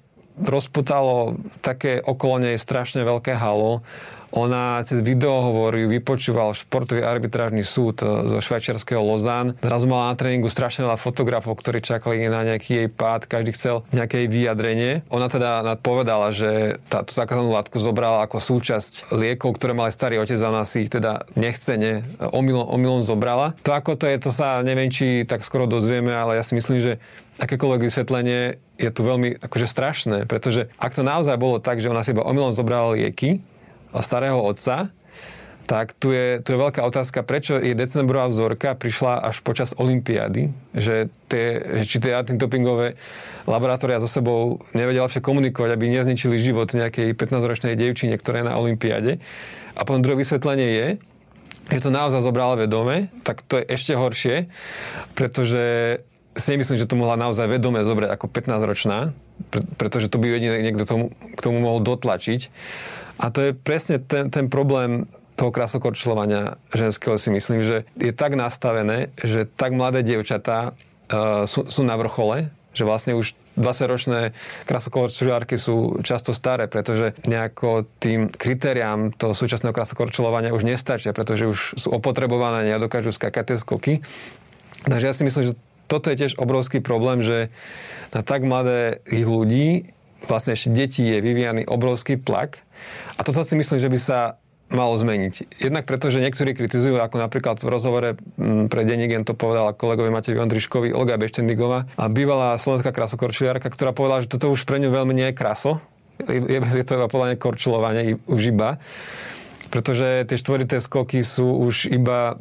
rozputalo 0.41 1.37
také 1.61 2.01
okolo 2.01 2.41
nej 2.41 2.55
strašne 2.57 3.03
veľké 3.03 3.35
halo 3.35 3.85
ona 4.31 4.79
cez 4.87 5.03
videohovor 5.03 5.75
ju 5.75 5.91
vypočúval 5.91 6.55
športový 6.55 7.03
arbitrážny 7.03 7.61
súd 7.67 7.99
e, 7.99 8.07
zo 8.07 8.37
švajčiarského 8.39 9.03
Lozán. 9.03 9.59
Zrazu 9.59 9.85
mala 9.87 10.11
na 10.11 10.19
tréningu 10.19 10.47
strašne 10.47 10.87
veľa 10.87 10.97
fotografov, 10.97 11.59
ktorí 11.59 11.83
čakali 11.83 12.25
na 12.31 12.47
nejaký 12.47 12.71
jej 12.83 12.87
pád, 12.87 13.27
každý 13.27 13.51
chcel 13.53 13.83
nejaké 13.91 14.25
vyjadrenie. 14.31 15.03
Ona 15.11 15.27
teda 15.27 15.75
povedala, 15.79 16.31
že 16.31 16.79
tá, 16.87 17.03
tú 17.03 17.11
zakázanú 17.11 17.51
látku 17.51 17.77
zobrala 17.77 18.23
ako 18.25 18.39
súčasť 18.39 19.11
liekov, 19.11 19.59
ktoré 19.59 19.75
mali 19.75 19.91
starý 19.91 20.23
otec 20.23 20.39
a 20.39 20.51
ona 20.51 20.63
si 20.63 20.87
ich 20.87 20.91
teda 20.91 21.27
nechcene 21.35 22.07
omylom, 22.17 22.67
omylom 22.71 23.01
zobrala. 23.03 23.53
To 23.67 23.75
ako 23.75 23.99
to 23.99 24.07
je, 24.07 24.15
to 24.17 24.31
sa 24.31 24.63
neviem, 24.63 24.87
či 24.87 25.27
tak 25.27 25.43
skoro 25.43 25.67
dozvieme, 25.67 26.15
ale 26.15 26.39
ja 26.39 26.43
si 26.43 26.55
myslím, 26.55 26.79
že 26.79 26.93
akékoľvek 27.41 27.81
vysvetlenie 27.89 28.61
je 28.77 28.89
tu 28.93 29.01
veľmi 29.01 29.41
akože 29.41 29.67
strašné, 29.69 30.17
pretože 30.29 30.69
ak 30.77 30.93
to 30.93 31.01
naozaj 31.01 31.37
bolo 31.41 31.57
tak, 31.57 31.81
že 31.81 31.89
ona 31.89 32.05
si 32.05 32.13
iba 32.13 32.25
omylom 32.25 32.53
zobrala 32.53 32.93
lieky, 32.93 33.41
starého 33.99 34.39
otca, 34.39 34.95
tak 35.71 35.95
tu 35.95 36.11
je, 36.11 36.43
tu 36.43 36.51
je 36.51 36.59
veľká 36.59 36.83
otázka, 36.83 37.23
prečo 37.23 37.55
je 37.55 37.71
decembrová 37.71 38.27
vzorka 38.27 38.75
prišla 38.75 39.23
až 39.23 39.39
počas 39.39 39.71
Olympiády, 39.77 40.51
že 40.75 41.07
tie, 41.31 41.63
či 41.87 42.01
tie 42.01 42.11
antidopingové 42.11 42.99
laboratória 43.47 44.03
so 44.03 44.09
sebou 44.09 44.59
nevedia 44.75 45.05
lepšie 45.07 45.23
komunikovať, 45.23 45.69
aby 45.71 45.85
nezničili 45.87 46.43
život 46.43 46.75
nejakej 46.75 47.15
15-ročnej 47.15 47.79
devčine, 47.79 48.19
ktorá 48.19 48.43
je 48.43 48.49
na 48.51 48.59
Olympiáde. 48.59 49.23
A 49.77 49.87
potom 49.87 50.03
druhé 50.03 50.19
vysvetlenie 50.19 50.69
je, 50.75 50.87
že 51.71 51.87
to 51.87 51.93
naozaj 51.93 52.19
zobrala 52.19 52.59
vedome, 52.59 53.07
tak 53.23 53.39
to 53.47 53.61
je 53.61 53.65
ešte 53.71 53.95
horšie, 53.95 54.51
pretože 55.15 55.63
si 56.35 56.47
nemyslím, 56.51 56.79
že 56.79 56.87
to 56.87 56.99
mohla 56.99 57.15
naozaj 57.15 57.47
vedome 57.47 57.83
zobrať 57.83 58.11
ako 58.11 58.25
15-ročná, 58.27 59.15
pretože 59.79 60.11
to 60.11 60.19
by 60.19 60.35
niekto 60.39 60.83
tomu, 60.83 61.15
k 61.15 61.39
tomu 61.39 61.63
mohol 61.63 61.79
dotlačiť. 61.79 62.51
A 63.21 63.29
to 63.29 63.39
je 63.45 63.51
presne 63.53 64.01
ten, 64.01 64.33
ten 64.33 64.49
problém 64.49 65.05
toho 65.37 65.53
krasokorčľovania 65.53 66.57
ženského 66.73 67.21
si 67.21 67.29
myslím, 67.29 67.61
že 67.61 67.77
je 67.97 68.11
tak 68.11 68.33
nastavené, 68.33 69.13
že 69.21 69.45
tak 69.45 69.77
mladé 69.77 70.01
dievčatá 70.01 70.73
uh, 70.73 71.45
sú, 71.45 71.69
sú 71.69 71.81
na 71.85 71.95
vrchole 71.95 72.49
že 72.71 72.87
vlastne 72.87 73.13
už 73.19 73.35
20-ročné 73.59 74.31
krasokorčuliarky 74.63 75.59
sú 75.59 75.99
často 76.07 76.31
staré, 76.31 76.71
pretože 76.71 77.19
nejako 77.27 77.83
tým 77.99 78.31
kritériám 78.31 79.11
toho 79.11 79.35
súčasného 79.35 79.75
krasokorčulovania 79.75 80.55
už 80.55 80.63
nestačia, 80.63 81.11
pretože 81.11 81.51
už 81.51 81.59
sú 81.75 81.91
opotrebované, 81.91 82.71
nedokážu 82.71 83.11
skakať 83.11 83.43
tie 83.43 83.57
skoky. 83.59 83.93
Takže 84.87 85.05
ja 85.05 85.13
si 85.13 85.27
myslím, 85.27 85.43
že 85.51 85.57
toto 85.91 86.07
je 86.07 86.19
tiež 86.23 86.39
obrovský 86.39 86.79
problém, 86.79 87.19
že 87.19 87.51
na 88.15 88.23
tak 88.23 88.47
mladé 88.47 89.03
ľudí, 89.11 89.91
vlastne 90.25 90.53
ešte 90.53 90.69
deti 90.73 91.01
je 91.05 91.17
vyvíjaný 91.21 91.65
obrovský 91.65 92.19
tlak. 92.21 92.61
A 93.17 93.21
toto 93.21 93.45
si 93.45 93.53
myslím, 93.53 93.79
že 93.81 93.89
by 93.89 93.99
sa 94.01 94.19
malo 94.71 94.95
zmeniť. 94.95 95.59
Jednak 95.59 95.83
preto, 95.83 96.07
že 96.07 96.23
niektorí 96.23 96.55
kritizujú, 96.55 96.97
ako 96.97 97.19
napríklad 97.19 97.59
v 97.59 97.67
rozhovore 97.67 98.09
mm, 98.15 98.71
pre 98.71 98.87
Denigen 98.87 99.27
to 99.27 99.35
povedala 99.35 99.75
kolegovi 99.75 100.09
Matevi 100.09 100.39
Ondriškovi 100.39 100.95
Olga 100.95 101.19
Beštendigová 101.19 101.91
a 101.99 102.07
bývalá 102.07 102.55
slovenská 102.55 102.95
krasokorčuliarka, 102.95 103.67
ktorá 103.67 103.91
povedala, 103.91 104.23
že 104.23 104.31
toto 104.31 104.47
už 104.47 104.63
pre 104.63 104.79
ňu 104.79 104.89
veľmi 104.89 105.11
nie 105.11 105.27
je 105.29 105.35
kraso. 105.35 105.83
Je, 106.23 106.39
je 106.57 106.85
to 106.87 106.95
iba 106.97 107.11
podľa 107.11 107.35
korčulovanie 107.35 108.15
už 108.31 108.55
iba. 108.55 108.79
Pretože 109.71 110.27
tie 110.27 110.37
štvorité 110.39 110.83
skoky 110.83 111.23
sú 111.23 111.47
už 111.47 111.91
iba 111.91 112.39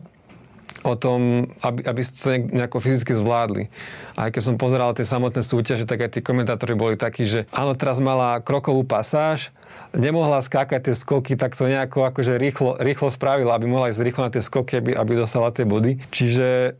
o 0.80 0.94
tom, 0.96 1.50
aby, 1.60 1.84
aby 1.84 2.00
ste 2.04 2.16
to 2.16 2.28
nejako 2.40 2.80
fyzicky 2.80 3.12
zvládli. 3.12 3.68
A 4.16 4.32
keď 4.32 4.42
som 4.42 4.54
pozeral 4.56 4.96
tie 4.96 5.04
samotné 5.04 5.44
súťaže, 5.44 5.84
tak 5.84 6.08
aj 6.08 6.16
tí 6.16 6.20
komentátori 6.24 6.72
boli 6.72 6.96
takí, 6.96 7.28
že 7.28 7.44
áno, 7.52 7.76
teraz 7.76 8.00
mala 8.00 8.40
krokovú 8.40 8.84
pasáž, 8.84 9.52
nemohla 9.92 10.40
skákať 10.40 10.90
tie 10.90 10.94
skoky, 10.96 11.34
tak 11.34 11.58
to 11.58 11.66
nejako 11.66 12.08
akože 12.08 12.38
rýchlo, 12.38 12.78
rýchlo 12.78 13.10
spravila, 13.10 13.58
aby 13.58 13.66
mohla 13.66 13.90
ísť 13.90 14.04
rýchlo 14.06 14.22
na 14.28 14.32
tie 14.32 14.42
skoky, 14.42 14.80
aby, 14.80 14.90
aby 14.96 15.12
dostala 15.18 15.50
tie 15.52 15.66
body. 15.66 16.00
Čiže 16.14 16.78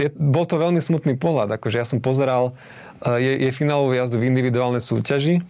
je, 0.00 0.08
bol 0.16 0.48
to 0.48 0.56
veľmi 0.56 0.80
smutný 0.80 1.14
pohľad. 1.20 1.60
Akože 1.60 1.76
ja 1.76 1.86
som 1.86 2.00
pozeral 2.02 2.56
eh, 3.04 3.20
je, 3.20 3.32
je 3.48 3.50
finálovú 3.54 3.94
jazdu 3.94 4.18
v 4.18 4.28
individuálnej 4.32 4.82
súťaži. 4.82 5.44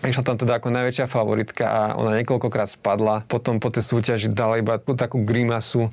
Išla 0.00 0.24
tam 0.24 0.40
teda 0.40 0.56
ako 0.56 0.72
najväčšia 0.72 1.12
favoritka 1.12 1.64
a 1.68 1.80
ona 1.92 2.16
niekoľkokrát 2.16 2.72
spadla. 2.72 3.20
Potom 3.28 3.60
po 3.60 3.68
tej 3.68 3.84
súťaži 3.84 4.32
dala 4.32 4.56
iba 4.56 4.80
takú 4.80 5.20
grimasu. 5.20 5.92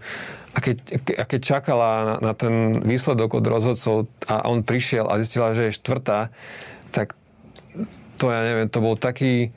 A 0.55 0.63
keď, 0.63 0.79
a 1.19 1.23
keď 1.27 1.39
čakala 1.43 1.89
na, 2.03 2.31
na 2.31 2.33
ten 2.33 2.79
výsledok 2.87 3.35
od 3.35 3.45
rozhodcov 3.45 4.07
a 4.23 4.47
on 4.47 4.63
prišiel 4.63 5.11
a 5.11 5.19
zistila, 5.19 5.51
že 5.51 5.69
je 5.69 5.77
štvrtá, 5.83 6.31
tak 6.95 7.19
to 8.15 8.31
ja 8.31 8.41
neviem, 8.47 8.71
to 8.71 8.79
bol 8.79 8.95
taký, 8.95 9.51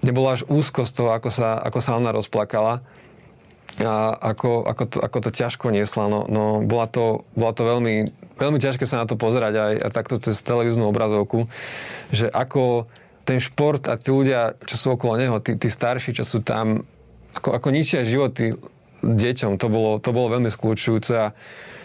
nebolo 0.00 0.32
až 0.32 0.48
úzko 0.48 0.88
z 0.88 0.92
toho, 0.96 1.12
ako 1.12 1.28
sa, 1.28 1.60
ako 1.60 1.78
sa 1.84 2.00
ona 2.00 2.10
rozplakala 2.10 2.80
a 3.78 4.16
ako, 4.16 4.64
ako, 4.66 4.84
to, 4.90 4.98
ako 4.98 5.18
to 5.28 5.30
ťažko 5.30 5.66
niesla. 5.70 6.08
No, 6.08 6.24
no 6.24 6.64
bola, 6.64 6.88
to, 6.88 7.28
bola 7.36 7.52
to 7.52 7.68
veľmi, 7.68 8.10
veľmi 8.40 8.58
ťažké 8.58 8.88
sa 8.88 9.04
na 9.04 9.06
to 9.06 9.14
pozerať 9.20 9.54
aj, 9.60 9.74
aj 9.86 9.90
takto 9.92 10.16
cez 10.18 10.40
televíznu 10.40 10.88
obrazovku, 10.88 11.46
že 12.10 12.26
ako 12.32 12.90
ten 13.30 13.38
šport 13.38 13.86
a 13.86 13.94
tí 13.94 14.10
ľudia, 14.10 14.58
čo 14.66 14.74
sú 14.74 14.86
okolo 14.98 15.14
neho, 15.14 15.38
tí, 15.38 15.54
tí 15.54 15.70
starší, 15.70 16.18
čo 16.18 16.26
sú 16.26 16.42
tam, 16.42 16.82
ako, 17.38 17.54
ako 17.54 17.68
ničia 17.70 18.02
životy 18.02 18.58
deťom, 19.06 19.54
to 19.54 19.70
bolo, 19.70 20.02
to 20.02 20.10
bolo 20.10 20.34
veľmi 20.34 20.50
skľúčujúce 20.50 21.12
a 21.14 21.30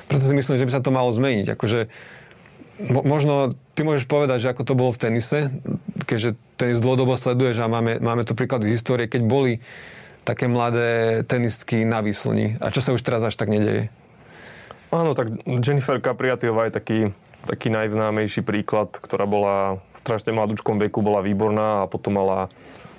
preto 0.10 0.26
si 0.26 0.34
myslím, 0.34 0.58
že 0.58 0.66
by 0.66 0.74
sa 0.74 0.82
to 0.82 0.90
malo 0.90 1.14
zmeniť. 1.14 1.54
Akože, 1.54 1.86
mo, 2.90 3.06
možno 3.06 3.54
ty 3.78 3.86
môžeš 3.86 4.10
povedať, 4.10 4.42
že 4.42 4.52
ako 4.58 4.64
to 4.66 4.74
bolo 4.74 4.90
v 4.90 5.02
tenise, 5.06 5.54
keďže 6.10 6.34
tenis 6.58 6.82
dlhodobo 6.82 7.14
sleduješ 7.14 7.62
a 7.62 7.70
máme, 7.70 8.02
máme 8.02 8.26
tu 8.26 8.34
príklad 8.34 8.66
z 8.66 8.74
histórie, 8.74 9.06
keď 9.06 9.22
boli 9.22 9.62
také 10.26 10.50
mladé 10.50 11.22
tenistky 11.30 11.86
na 11.86 12.02
výslni. 12.02 12.58
A 12.58 12.74
čo 12.74 12.82
sa 12.82 12.90
už 12.90 13.06
teraz 13.06 13.22
až 13.22 13.38
tak 13.38 13.54
nedeje? 13.54 13.94
Áno, 14.90 15.14
tak 15.14 15.30
Jennifer 15.46 16.02
Capriatiová 16.02 16.70
je 16.70 16.74
taký, 16.74 17.00
taký 17.46 17.70
najznámejší 17.70 18.42
príklad, 18.42 18.94
ktorá 18.98 19.30
bola 19.30 19.80
v 19.94 19.98
strašne 20.02 20.34
mladúčkom 20.34 20.82
veku, 20.82 21.06
bola 21.06 21.22
výborná 21.22 21.86
a 21.86 21.90
potom 21.90 22.18
mala, 22.18 22.50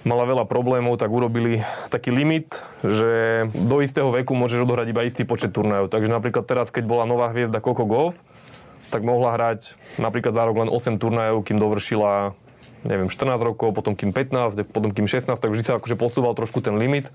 mala 0.07 0.25
veľa 0.25 0.47
problémov, 0.47 0.99
tak 0.99 1.11
urobili 1.11 1.63
taký 1.91 2.15
limit, 2.15 2.63
že 2.87 3.45
do 3.53 3.83
istého 3.83 4.09
veku 4.15 4.39
môžeš 4.39 4.63
odohrať 4.63 4.87
iba 4.91 5.03
istý 5.03 5.27
počet 5.27 5.51
turnajov. 5.51 5.91
Takže 5.91 6.11
napríklad 6.11 6.47
teraz, 6.47 6.71
keď 6.71 6.87
bola 6.87 7.05
nová 7.05 7.31
hviezda 7.35 7.59
Coco 7.59 7.85
Golf, 7.85 8.17
tak 8.89 9.03
mohla 9.03 9.35
hrať 9.35 9.75
napríklad 9.99 10.31
za 10.31 10.47
rok 10.47 10.63
len 10.63 10.71
8 10.71 11.03
turnajov, 11.03 11.43
kým 11.43 11.59
dovršila 11.59 12.39
neviem, 12.87 13.11
14 13.11 13.43
rokov, 13.43 13.75
potom 13.75 13.99
kým 13.99 14.15
15, 14.15 14.63
potom 14.71 14.95
kým 14.95 15.11
16, 15.11 15.27
tak 15.35 15.51
vždy 15.51 15.63
sa 15.67 15.83
akože 15.83 15.99
posúval 15.99 16.39
trošku 16.39 16.63
ten 16.63 16.79
limit, 16.79 17.11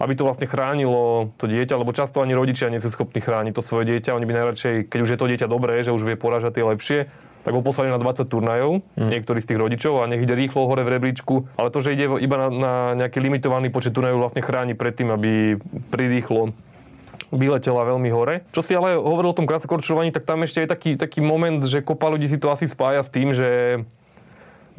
aby 0.00 0.12
to 0.16 0.24
vlastne 0.24 0.48
chránilo 0.48 1.36
to 1.36 1.44
dieťa, 1.44 1.76
lebo 1.76 1.92
často 1.92 2.24
ani 2.24 2.32
rodičia 2.32 2.72
nie 2.72 2.80
sú 2.80 2.88
schopní 2.88 3.20
chrániť 3.20 3.52
to 3.52 3.60
svoje 3.60 3.84
dieťa. 3.92 4.16
Oni 4.16 4.24
by 4.24 4.32
najradšej, 4.32 4.74
keď 4.88 4.98
už 5.04 5.10
je 5.12 5.18
to 5.20 5.26
dieťa 5.28 5.46
dobré, 5.46 5.84
že 5.84 5.92
už 5.92 6.08
vie 6.08 6.16
poražať 6.16 6.56
tie 6.56 6.64
lepšie, 6.64 6.98
tak 7.44 7.52
ho 7.52 7.60
poslali 7.64 7.88
na 7.92 8.00
20 8.00 8.28
turnajov, 8.28 8.84
mm. 8.96 9.08
niektorí 9.12 9.40
z 9.40 9.48
tých 9.52 9.60
rodičov 9.60 10.04
a 10.04 10.08
nech 10.08 10.24
ide 10.24 10.36
rýchlo 10.36 10.68
hore 10.68 10.84
v 10.84 10.92
rebríčku. 10.96 11.48
Ale 11.56 11.72
to, 11.72 11.80
že 11.80 11.96
ide 11.96 12.08
iba 12.20 12.36
na, 12.36 12.48
na 12.48 12.72
nejaký 12.96 13.20
limitovaný 13.20 13.72
počet 13.72 13.96
turnajov, 13.96 14.20
vlastne 14.24 14.44
chráni 14.44 14.76
pred 14.76 14.92
tým, 14.96 15.12
aby 15.12 15.56
prirýchlo 15.92 16.52
vyletela 17.30 17.86
veľmi 17.86 18.10
hore. 18.10 18.42
Čo 18.50 18.60
si 18.60 18.72
ale 18.74 18.98
hovoril 18.98 19.32
o 19.32 19.38
tom 19.38 19.46
krátkokorčovaní, 19.46 20.10
tak 20.10 20.26
tam 20.26 20.42
ešte 20.42 20.66
je 20.66 20.68
taký, 20.68 20.90
taký 20.98 21.20
moment, 21.22 21.62
že 21.62 21.80
kopa 21.80 22.10
ľudí 22.10 22.26
si 22.26 22.36
to 22.36 22.50
asi 22.50 22.66
spája 22.66 23.06
s 23.06 23.10
tým, 23.12 23.30
že 23.30 23.82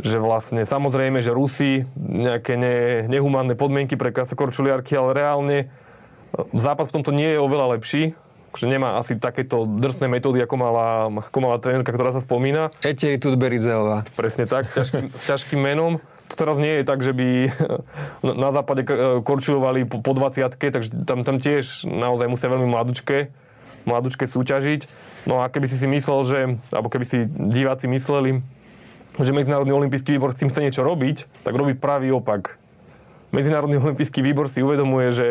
že 0.01 0.17
vlastne 0.17 0.65
samozrejme, 0.65 1.21
že 1.21 1.33
Rusi 1.33 1.85
nejaké 1.97 2.57
ne, 2.57 3.05
nehumánne 3.07 3.53
podmienky 3.53 3.95
pre 3.95 4.09
krasokorčuliarky, 4.09 4.97
ale 4.97 5.09
reálne 5.13 5.57
e, 5.61 5.65
zápas 6.57 6.89
v 6.89 7.01
tomto 7.01 7.13
nie 7.13 7.37
je 7.37 7.39
oveľa 7.39 7.77
lepší, 7.77 8.17
že 8.51 8.65
nemá 8.67 8.99
asi 8.99 9.15
takéto 9.15 9.63
drsné 9.63 10.11
metódy, 10.11 10.43
ako 10.43 10.55
mala, 10.59 11.07
ako 11.07 11.39
mala 11.39 11.57
trénerka, 11.61 11.95
ktorá 11.95 12.11
sa 12.11 12.19
spomína. 12.19 12.73
Etej 12.83 13.21
Tudberizeová. 13.21 14.03
Presne 14.17 14.43
tak, 14.43 14.67
s 14.67 14.75
ťažkým, 14.75 15.05
s 15.07 15.21
ťažkým 15.23 15.59
menom. 15.61 16.03
To 16.31 16.33
teraz 16.35 16.59
nie 16.59 16.79
je 16.79 16.83
tak, 16.83 16.99
že 17.03 17.15
by 17.15 17.27
na 18.43 18.49
západe 18.51 18.83
e, 18.83 19.21
korčulovali 19.23 19.87
po, 19.87 20.03
po 20.03 20.11
20 20.17 20.51
takže 20.57 20.89
tam, 21.05 21.23
tam 21.23 21.37
tiež 21.39 21.87
naozaj 21.87 22.27
musia 22.27 22.51
veľmi 22.51 22.67
mladučké, 22.67 23.31
mladučké 23.87 24.25
súťažiť. 24.27 24.87
No 25.29 25.45
a 25.45 25.53
keby 25.53 25.69
si 25.69 25.77
si 25.77 25.87
myslel, 25.87 26.19
že, 26.25 26.39
alebo 26.73 26.89
keby 26.89 27.05
si 27.05 27.29
diváci 27.29 27.85
mysleli, 27.85 28.41
že 29.19 29.35
Medzinárodný 29.35 29.75
olimpijský 29.75 30.15
výbor 30.15 30.31
s 30.31 30.39
tým 30.39 30.47
chce 30.47 30.63
niečo 30.63 30.87
robiť, 30.87 31.43
tak 31.43 31.57
robí 31.57 31.75
pravý 31.75 32.15
opak. 32.15 32.55
Medzinárodný 33.31 33.79
olimpijský 33.79 34.19
výbor 34.23 34.51
si 34.51 34.63
uvedomuje, 34.63 35.11
že, 35.11 35.29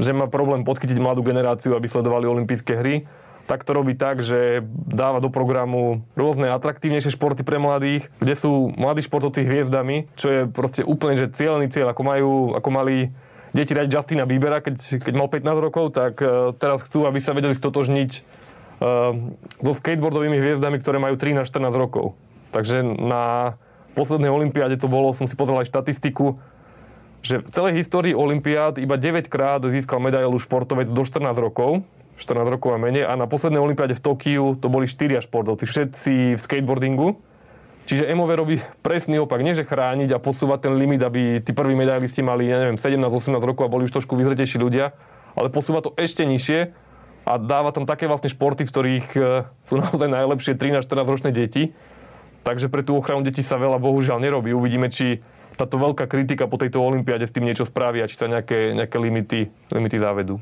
že 0.00 0.12
má 0.12 0.28
problém 0.28 0.64
podchytiť 0.64 1.00
mladú 1.00 1.24
generáciu, 1.24 1.72
aby 1.76 1.88
sledovali 1.88 2.28
olympijské 2.28 2.72
hry. 2.76 2.96
Tak 3.44 3.64
to 3.68 3.76
robí 3.76 3.92
tak, 3.92 4.24
že 4.24 4.64
dáva 4.88 5.20
do 5.20 5.28
programu 5.28 6.04
rôzne 6.16 6.48
atraktívnejšie 6.48 7.12
športy 7.12 7.44
pre 7.44 7.60
mladých, 7.60 8.08
kde 8.16 8.34
sú 8.36 8.72
mladí 8.72 9.04
športovci 9.04 9.44
hviezdami, 9.44 10.08
čo 10.16 10.26
je 10.32 10.40
proste 10.48 10.80
úplne 10.80 11.20
že 11.20 11.28
cieľný 11.28 11.68
cieľ, 11.68 11.92
ako, 11.92 12.02
majú, 12.04 12.32
ako 12.56 12.68
mali 12.72 13.12
deti 13.52 13.76
dať 13.76 13.86
Justina 13.88 14.24
Biebera, 14.24 14.64
keď, 14.64 15.04
keď 15.04 15.14
mal 15.14 15.28
15 15.28 15.44
rokov, 15.60 15.92
tak 15.92 16.16
uh, 16.24 16.56
teraz 16.56 16.88
chcú, 16.88 17.04
aby 17.04 17.20
sa 17.20 17.36
vedeli 17.36 17.52
stotožniť 17.52 18.10
uh, 18.16 19.12
so 19.60 19.72
skateboardovými 19.76 20.40
hviezdami, 20.40 20.80
ktoré 20.80 20.96
majú 20.96 21.20
13-14 21.20 21.52
rokov. 21.76 22.16
Takže 22.54 22.86
na 22.86 23.58
poslednej 23.98 24.30
olympiáde 24.30 24.78
to 24.78 24.86
bolo, 24.86 25.10
som 25.10 25.26
si 25.26 25.34
pozrel 25.34 25.58
aj 25.58 25.70
štatistiku, 25.74 26.38
že 27.24 27.40
v 27.42 27.50
celej 27.50 27.82
histórii 27.82 28.14
olympiád 28.14 28.78
iba 28.78 28.94
9 28.94 29.26
krát 29.26 29.64
získal 29.66 29.98
medailu 29.98 30.36
športovec 30.38 30.86
do 30.92 31.02
14 31.02 31.34
rokov, 31.40 31.82
14 32.20 32.46
rokov 32.46 32.76
a 32.76 32.78
menej, 32.78 33.08
a 33.08 33.18
na 33.18 33.26
poslednej 33.26 33.58
olympiáde 33.58 33.96
v 33.98 34.04
Tokiu 34.04 34.54
to 34.54 34.70
boli 34.70 34.86
4 34.86 35.24
športovci, 35.24 35.64
všetci 35.66 36.14
v 36.36 36.40
skateboardingu. 36.40 37.18
Čiže 37.84 38.08
MOV 38.16 38.30
robí 38.32 38.56
presný 38.80 39.20
opak, 39.20 39.44
nie 39.44 39.52
že 39.52 39.66
chrániť 39.66 40.16
a 40.16 40.22
posúvať 40.22 40.68
ten 40.68 40.74
limit, 40.80 41.04
aby 41.04 41.44
tí 41.44 41.52
prví 41.52 41.76
medailisti 41.76 42.24
mali, 42.24 42.48
ja 42.48 42.56
neviem, 42.56 42.80
17-18 42.80 43.36
rokov 43.44 43.68
a 43.68 43.72
boli 43.72 43.84
už 43.84 43.92
trošku 44.00 44.16
vyzretejší 44.16 44.56
ľudia, 44.56 44.96
ale 45.36 45.52
posúva 45.52 45.84
to 45.84 45.92
ešte 46.00 46.24
nižšie 46.24 46.72
a 47.28 47.32
dáva 47.36 47.76
tam 47.76 47.84
také 47.84 48.08
vlastne 48.08 48.32
športy, 48.32 48.64
v 48.64 48.72
ktorých 48.72 49.08
eh, 49.16 49.44
sú 49.68 49.74
naozaj 49.84 50.08
najlepšie 50.08 50.56
13-14 50.56 51.12
ročné 51.12 51.30
deti 51.32 51.76
Takže 52.44 52.68
pre 52.68 52.84
tú 52.84 53.00
ochranu 53.00 53.24
detí 53.24 53.40
sa 53.40 53.56
veľa 53.56 53.80
bohužiaľ 53.80 54.20
nerobí. 54.20 54.52
Uvidíme, 54.52 54.92
či 54.92 55.24
táto 55.56 55.80
veľká 55.80 56.04
kritika 56.04 56.44
po 56.44 56.60
tejto 56.60 56.82
olympiáde 56.82 57.24
s 57.24 57.32
tým 57.32 57.48
niečo 57.48 57.64
spraví 57.64 58.04
a 58.04 58.10
či 58.10 58.20
sa 58.20 58.28
nejaké, 58.28 58.76
nejaké 58.76 58.96
limity, 59.00 59.48
limity 59.72 59.96
závedú. 59.96 60.36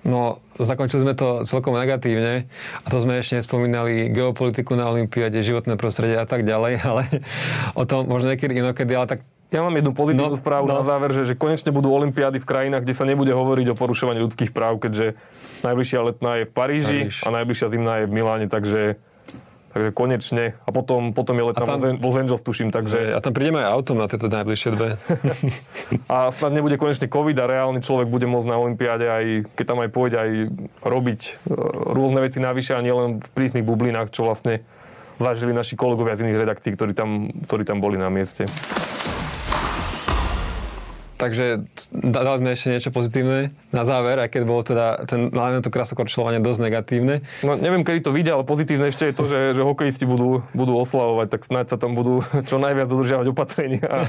No, 0.00 0.40
zakončili 0.56 1.04
sme 1.04 1.12
to 1.12 1.44
celkom 1.44 1.76
negatívne 1.76 2.48
a 2.80 2.86
to 2.88 3.04
sme 3.04 3.20
ešte 3.20 3.36
nespomínali 3.36 4.08
geopolitiku 4.08 4.72
na 4.72 4.88
Olympiáde, 4.88 5.44
životné 5.44 5.76
prostredie 5.76 6.16
a 6.16 6.24
tak 6.24 6.48
ďalej, 6.48 6.80
ale 6.88 7.02
o 7.76 7.84
tom 7.84 8.08
možno 8.08 8.32
niekedy 8.32 8.56
inokedy, 8.56 8.96
ale 8.96 9.06
tak 9.08 9.20
ja 9.50 9.66
mám 9.66 9.74
jednu 9.74 9.90
pozitívnu 9.90 10.38
no, 10.38 10.40
správu 10.40 10.70
no. 10.70 10.78
na 10.78 10.84
záver, 10.86 11.10
že, 11.10 11.26
že 11.26 11.34
konečne 11.34 11.74
budú 11.74 11.90
olympiády 11.90 12.38
v 12.38 12.46
krajinách, 12.46 12.86
kde 12.86 12.94
sa 12.94 13.02
nebude 13.02 13.34
hovoriť 13.34 13.74
o 13.74 13.78
porušovaní 13.78 14.22
ľudských 14.22 14.54
práv, 14.54 14.78
keďže 14.78 15.18
najbližšia 15.66 16.00
letná 16.06 16.30
je 16.40 16.44
v 16.46 16.52
Paríži 16.54 16.98
Paríž. 17.10 17.26
a 17.26 17.28
najbližšia 17.34 17.68
zimná 17.68 17.94
je 18.00 18.04
v 18.06 18.12
Miláne, 18.14 18.46
takže 18.46 18.96
Takže 19.70 19.94
konečne. 19.94 20.58
A 20.66 20.70
potom, 20.74 21.14
potom 21.14 21.38
je 21.38 21.44
let 21.46 21.54
na 21.54 21.78
Los 22.02 22.16
Angeles, 22.18 22.42
tuším. 22.42 22.74
Takže... 22.74 23.14
A 23.14 23.22
tam 23.22 23.30
prídeme 23.30 23.62
aj 23.62 23.70
autom 23.70 24.02
na 24.02 24.10
tieto 24.10 24.26
najbližšie 24.26 24.70
dve. 24.74 24.98
a 26.12 26.26
snad 26.34 26.50
nebude 26.50 26.74
konečne 26.74 27.06
COVID 27.06 27.38
a 27.38 27.46
reálny 27.46 27.78
človek 27.78 28.10
bude 28.10 28.26
môcť 28.26 28.48
na 28.50 28.58
Olympiáde 28.58 29.06
aj, 29.06 29.24
keď 29.54 29.64
tam 29.70 29.78
aj 29.78 29.90
pôjde, 29.94 30.16
aj 30.18 30.30
robiť 30.82 31.20
e, 31.22 31.30
rôzne 31.94 32.18
veci 32.18 32.42
navyše 32.42 32.74
a 32.74 32.82
nielen 32.82 33.22
v 33.22 33.30
prísnych 33.30 33.62
bublinách, 33.62 34.10
čo 34.10 34.26
vlastne 34.26 34.66
zažili 35.22 35.54
naši 35.54 35.78
kolegovia 35.78 36.18
z 36.18 36.26
iných 36.26 36.40
redakcií, 36.42 36.74
ktorí 36.74 36.92
tam, 36.96 37.30
ktorí 37.46 37.62
tam 37.62 37.78
boli 37.78 38.00
na 38.00 38.10
mieste. 38.10 38.48
Takže 41.20 41.68
dali 41.92 42.38
sme 42.40 42.50
ešte 42.56 42.68
niečo 42.72 42.90
pozitívne 42.90 43.52
na 43.76 43.84
záver, 43.84 44.16
aj 44.24 44.32
keď 44.32 44.42
bolo 44.48 44.64
teda 44.64 45.04
ten, 45.04 45.28
hlavne 45.28 45.60
to 45.60 45.68
krasokorčilovanie 45.68 46.40
dosť 46.40 46.60
negatívne. 46.64 47.20
No 47.44 47.60
neviem, 47.60 47.84
kedy 47.84 48.00
to 48.00 48.16
vidia, 48.16 48.40
ale 48.40 48.48
pozitívne 48.48 48.88
ešte 48.88 49.12
je 49.12 49.14
to, 49.14 49.28
že, 49.28 49.38
že 49.52 49.60
hokejisti 49.60 50.08
budú, 50.08 50.40
budú 50.56 50.80
oslavovať, 50.80 51.28
tak 51.28 51.44
snáď 51.44 51.66
sa 51.68 51.76
tam 51.76 51.92
budú 51.92 52.24
čo 52.48 52.56
najviac 52.56 52.88
dodržiavať 52.88 53.26
opatrenia. 53.28 53.84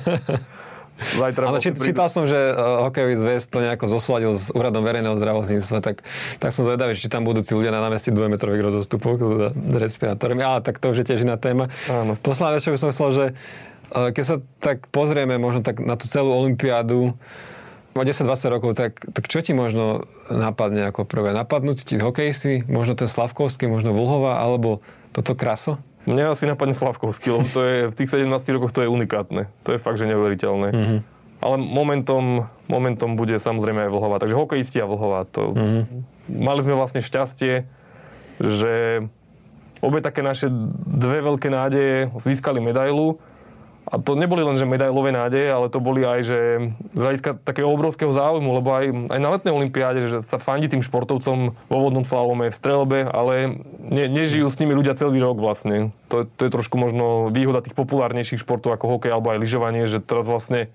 Zajtra 1.02 1.50
Ale 1.50 1.58
či, 1.58 1.74
čítal 1.74 2.14
som, 2.14 2.30
že 2.30 2.38
uh, 2.38 2.86
hokejový 2.86 3.18
zväz 3.18 3.50
to 3.50 3.58
nejako 3.58 3.90
zosúladil 3.90 4.38
s 4.38 4.54
úradom 4.54 4.86
verejného 4.86 5.18
zdravotníctva, 5.18 5.78
tak, 5.82 6.06
tak 6.38 6.50
som 6.54 6.62
zvedavý, 6.62 6.94
či 6.94 7.10
tam 7.10 7.26
budú 7.26 7.42
tí 7.42 7.58
ľudia 7.58 7.74
na 7.74 7.82
námestí 7.82 8.14
dvojmetrových 8.14 8.62
rozostupov 8.62 9.18
s 9.50 9.76
respirátormi. 9.82 10.46
Ale 10.46 10.62
tak 10.62 10.78
to 10.78 10.94
už 10.94 11.02
je 11.02 11.06
tiež 11.10 11.26
iná 11.26 11.42
téma. 11.42 11.74
Áno. 11.90 12.22
Posledná 12.22 12.54
vec, 12.54 12.62
čo 12.62 12.70
by 12.70 12.78
som 12.78 12.90
myslel, 12.94 13.10
že 13.18 13.26
keď 13.92 14.24
sa 14.24 14.36
tak 14.64 14.88
pozrieme 14.90 15.36
možno 15.36 15.62
tak 15.62 15.84
na 15.84 16.00
tú 16.00 16.08
celú 16.08 16.32
olympiádu, 16.32 17.14
o 17.92 18.04
10-20 18.04 18.56
rokov, 18.56 18.72
tak, 18.80 19.04
tak 19.04 19.28
čo 19.28 19.44
ti 19.44 19.52
možno 19.52 20.08
napadne 20.32 20.88
ako 20.88 21.04
prvé? 21.04 21.36
Napadnúť 21.36 21.84
ti 21.84 22.00
hokejisti, 22.00 22.64
možno 22.72 22.96
ten 22.96 23.12
Slavkovský, 23.12 23.68
možno 23.68 23.92
Vulhova, 23.92 24.40
alebo 24.40 24.80
toto 25.12 25.36
kraso? 25.36 25.76
Mne 26.08 26.32
asi 26.32 26.48
napadne 26.48 26.74
Slavkovský, 26.74 27.36
lebo 27.36 27.46
to 27.52 27.62
je, 27.62 27.78
v 27.92 27.96
tých 27.96 28.10
17 28.16 28.32
rokoch 28.56 28.72
to 28.72 28.88
je 28.88 28.90
unikátne. 28.90 29.52
To 29.68 29.76
je 29.76 29.80
fakt, 29.84 30.00
že 30.00 30.08
neuveriteľné. 30.08 30.68
Mm-hmm. 30.72 31.00
Ale 31.42 31.56
momentom, 31.58 32.48
momentom 32.72 33.20
bude 33.20 33.36
samozrejme 33.38 33.90
aj 33.90 33.92
Vlhová. 33.92 34.18
Takže 34.24 34.40
hokejisti 34.40 34.80
a 34.80 34.88
Vlhová. 34.88 35.28
To... 35.36 35.52
Mm-hmm. 35.52 35.84
Mali 36.42 36.62
sme 36.64 36.74
vlastne 36.80 37.04
šťastie, 37.04 37.68
že 38.40 39.06
obe 39.84 40.00
také 40.00 40.24
naše 40.24 40.48
dve 40.88 41.22
veľké 41.22 41.50
nádeje 41.52 42.10
získali 42.24 42.64
medailu 42.64 43.20
a 43.92 44.00
to 44.00 44.16
neboli 44.16 44.40
len, 44.40 44.56
že 44.56 44.64
medailové 44.64 45.12
nádeje, 45.12 45.52
ale 45.52 45.68
to 45.68 45.84
boli 45.84 46.08
aj, 46.08 46.24
že 46.24 46.40
z 46.96 47.00
hľadiska 47.00 47.44
takého 47.44 47.68
obrovského 47.68 48.16
záujmu, 48.16 48.64
lebo 48.64 48.72
aj, 48.72 48.86
aj 49.12 49.20
na 49.20 49.30
letnej 49.36 49.52
olympiáde, 49.52 50.08
že 50.08 50.24
sa 50.24 50.40
fandí 50.40 50.72
tým 50.72 50.80
športovcom 50.80 51.52
vo 51.52 51.78
vodnom 51.84 52.08
slalome, 52.08 52.48
v 52.48 52.56
strelbe, 52.56 53.04
ale 53.04 53.60
ne, 53.84 54.08
nežijú 54.08 54.48
s 54.48 54.64
nimi 54.64 54.80
ľudia 54.80 54.96
celý 54.96 55.20
rok 55.20 55.44
vlastne. 55.44 55.92
To, 56.08 56.24
to 56.24 56.42
je 56.48 56.56
trošku 56.56 56.80
možno 56.80 57.28
výhoda 57.36 57.60
tých 57.60 57.76
populárnejších 57.76 58.48
športov 58.48 58.80
ako 58.80 58.96
hokej 58.96 59.12
alebo 59.12 59.36
aj 59.36 59.44
lyžovanie, 59.44 59.84
že 59.92 60.00
teraz 60.00 60.24
vlastne 60.24 60.72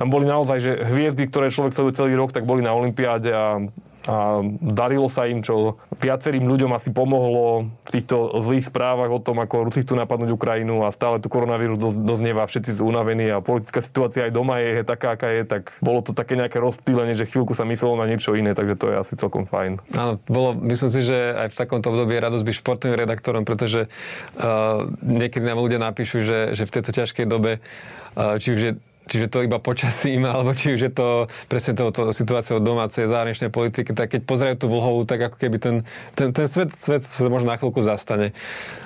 tam 0.00 0.08
boli 0.08 0.24
naozaj, 0.24 0.58
že 0.64 0.72
hviezdy, 0.80 1.28
ktoré 1.28 1.52
človek 1.52 1.76
sleduje 1.76 1.92
celý 2.00 2.12
rok, 2.16 2.32
tak 2.32 2.48
boli 2.48 2.64
na 2.64 2.72
olympiáde 2.72 3.28
a 3.36 3.68
a 4.08 4.40
darilo 4.64 5.12
sa 5.12 5.28
im, 5.28 5.44
čo 5.44 5.76
viacerým 6.00 6.48
ľuďom 6.48 6.72
asi 6.72 6.88
pomohlo 6.88 7.68
v 7.84 7.90
týchto 7.92 8.40
zlých 8.40 8.72
správach 8.72 9.12
o 9.12 9.20
tom, 9.20 9.44
ako 9.44 9.68
Rusi 9.68 9.84
chcú 9.84 9.98
napadnúť 9.98 10.32
Ukrajinu 10.32 10.88
a 10.88 10.94
stále 10.94 11.20
tu 11.20 11.28
koronavírus 11.28 11.76
doznieva, 11.80 12.48
všetci 12.48 12.80
sú 12.80 12.88
unavení 12.88 13.28
a 13.28 13.44
politická 13.44 13.84
situácia 13.84 14.24
aj 14.24 14.32
doma 14.32 14.64
je, 14.64 14.80
je 14.80 14.84
taká, 14.88 15.18
aká 15.20 15.28
je, 15.28 15.42
tak 15.44 15.76
bolo 15.84 16.00
to 16.00 16.16
také 16.16 16.32
nejaké 16.38 16.56
rozptýlenie, 16.56 17.12
že 17.12 17.28
chvíľku 17.28 17.52
sa 17.52 17.68
myslelo 17.68 18.00
na 18.00 18.08
niečo 18.08 18.32
iné, 18.32 18.56
takže 18.56 18.74
to 18.80 18.86
je 18.88 18.96
asi 18.96 19.14
celkom 19.20 19.44
fajn. 19.44 19.84
Áno, 19.92 20.16
bolo, 20.24 20.56
myslím 20.64 20.90
si, 20.92 21.04
že 21.04 21.36
aj 21.36 21.52
v 21.52 21.58
takomto 21.60 21.92
období 21.92 22.16
je 22.16 22.24
radosť 22.24 22.44
byť 22.46 22.56
športovým 22.56 22.96
redaktorom, 22.96 23.44
pretože 23.44 23.92
uh, 24.40 24.88
niekedy 25.04 25.44
nám 25.44 25.60
ľudia 25.60 25.76
napíšu, 25.76 26.24
že, 26.24 26.38
že 26.56 26.64
v 26.64 26.72
tejto 26.72 26.90
ťažkej 26.96 27.26
dobe 27.28 27.60
uh, 27.60 28.40
či 28.40 28.48
už 28.56 28.60
je 28.60 28.72
čiže 29.10 29.26
to 29.26 29.42
iba 29.42 29.58
počasím, 29.58 30.22
alebo 30.22 30.54
či 30.54 30.78
už 30.78 30.80
je 30.86 30.92
to 30.94 31.08
presne 31.50 31.74
touto 31.74 32.14
situáciou 32.14 32.62
domácej 32.62 33.10
zahraničnej 33.10 33.50
politiky, 33.50 33.90
tak 33.90 34.14
keď 34.14 34.22
pozerajú 34.22 34.56
tú 34.62 34.66
vlhovú, 34.70 35.02
tak 35.02 35.34
ako 35.34 35.36
keby 35.42 35.56
ten, 35.58 35.76
ten, 36.14 36.30
ten 36.30 36.46
svet, 36.46 36.70
svet 36.78 37.02
sa 37.02 37.26
možno 37.26 37.50
na 37.50 37.58
chvíľku 37.58 37.82
zastane 37.82 38.30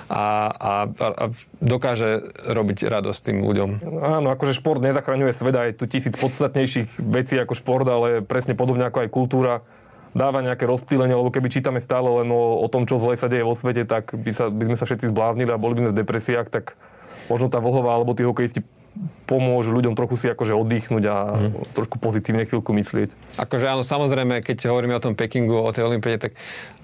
a, 0.09 0.49
a, 0.49 0.71
a 0.89 1.25
dokáže 1.61 2.33
robiť 2.41 2.89
radosť 2.89 3.19
tým 3.29 3.45
ľuďom. 3.45 3.69
Áno, 4.01 4.33
akože 4.33 4.57
šport 4.57 4.81
nezachraňuje 4.81 5.31
svet 5.31 5.53
aj 5.53 5.69
tu 5.77 5.85
tisíc 5.85 6.17
podstatnejších 6.17 6.97
vecí 6.97 7.37
ako 7.37 7.53
šport, 7.53 7.85
ale 7.85 8.25
presne 8.25 8.57
podobne 8.57 8.89
ako 8.89 9.05
aj 9.05 9.09
kultúra 9.13 9.53
dáva 10.15 10.39
nejaké 10.39 10.63
rozptýlenie, 10.63 11.11
lebo 11.11 11.27
keby 11.27 11.51
čítame 11.51 11.83
stále 11.83 12.07
len 12.07 12.31
o, 12.31 12.63
o 12.63 12.67
tom, 12.71 12.87
čo 12.87 12.97
zle 13.03 13.19
sa 13.19 13.27
deje 13.27 13.43
vo 13.43 13.51
svete, 13.51 13.83
tak 13.83 14.15
by, 14.15 14.31
sa, 14.31 14.47
by 14.47 14.71
sme 14.71 14.77
sa 14.79 14.87
všetci 14.87 15.11
zbláznili 15.11 15.51
a 15.51 15.59
boli 15.59 15.75
by 15.75 15.81
sme 15.83 15.91
v 15.91 15.99
depresiách, 16.01 16.47
tak 16.47 16.79
možno 17.27 17.51
tá 17.51 17.59
vlhová 17.59 17.99
alebo 17.99 18.15
tí 18.15 18.23
hokejisti 18.23 18.63
pomôžu 19.25 19.73
ľuďom 19.73 19.97
trochu 19.97 20.15
si 20.15 20.27
akože 20.31 20.53
oddychnúť 20.55 21.03
a 21.09 21.17
mm. 21.35 21.75
trošku 21.75 21.97
pozitívne 21.99 22.45
chvíľku 22.47 22.71
myslieť. 22.71 23.09
Akože 23.41 23.65
áno, 23.67 23.81
samozrejme, 23.83 24.39
keď 24.45 24.71
hovoríme 24.71 24.95
o 24.95 25.03
tom 25.03 25.17
Pekingu, 25.17 25.57
o 25.57 25.73
tej 25.73 25.89
Olympiade, 25.89 26.29
tak 26.29 26.33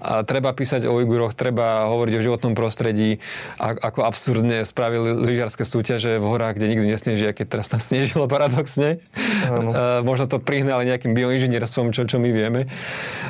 a 0.02 0.26
treba 0.26 0.50
písať 0.50 0.82
o 0.90 0.98
Ujguroch, 0.98 1.38
treba 1.38 1.86
hovoriť 1.86 2.14
o 2.18 2.24
životnom 2.26 2.58
prostredí, 2.58 3.22
a, 3.56 3.70
ako 3.70 4.02
absurdne 4.02 4.66
spravili 4.66 5.14
lyžiarske 5.14 5.62
súťaže 5.62 6.18
v 6.18 6.26
horách, 6.26 6.58
kde 6.58 6.74
nikdy 6.74 6.86
nesneží, 6.90 7.24
keď 7.30 7.46
teraz 7.46 7.70
tam 7.70 7.78
snežilo 7.88 8.26
paradoxne. 8.26 8.98
Áno. 9.46 9.70
Možno 10.02 10.26
to 10.26 10.42
prihnali 10.42 10.90
nejakým 10.90 11.14
bioinžinierstvom, 11.14 11.94
čo, 11.94 12.04
čo 12.10 12.18
my 12.18 12.34
vieme. 12.34 12.66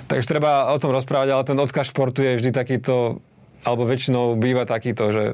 Takže 0.08 0.26
treba 0.26 0.72
o 0.72 0.80
tom 0.80 0.96
rozprávať, 0.96 1.28
ale 1.36 1.44
ten 1.44 1.58
odkaz 1.60 1.92
športu 1.92 2.24
je 2.24 2.40
vždy 2.40 2.50
takýto, 2.56 3.20
alebo 3.68 3.84
väčšinou 3.84 4.40
býva 4.40 4.64
takýto, 4.64 5.12
že, 5.12 5.24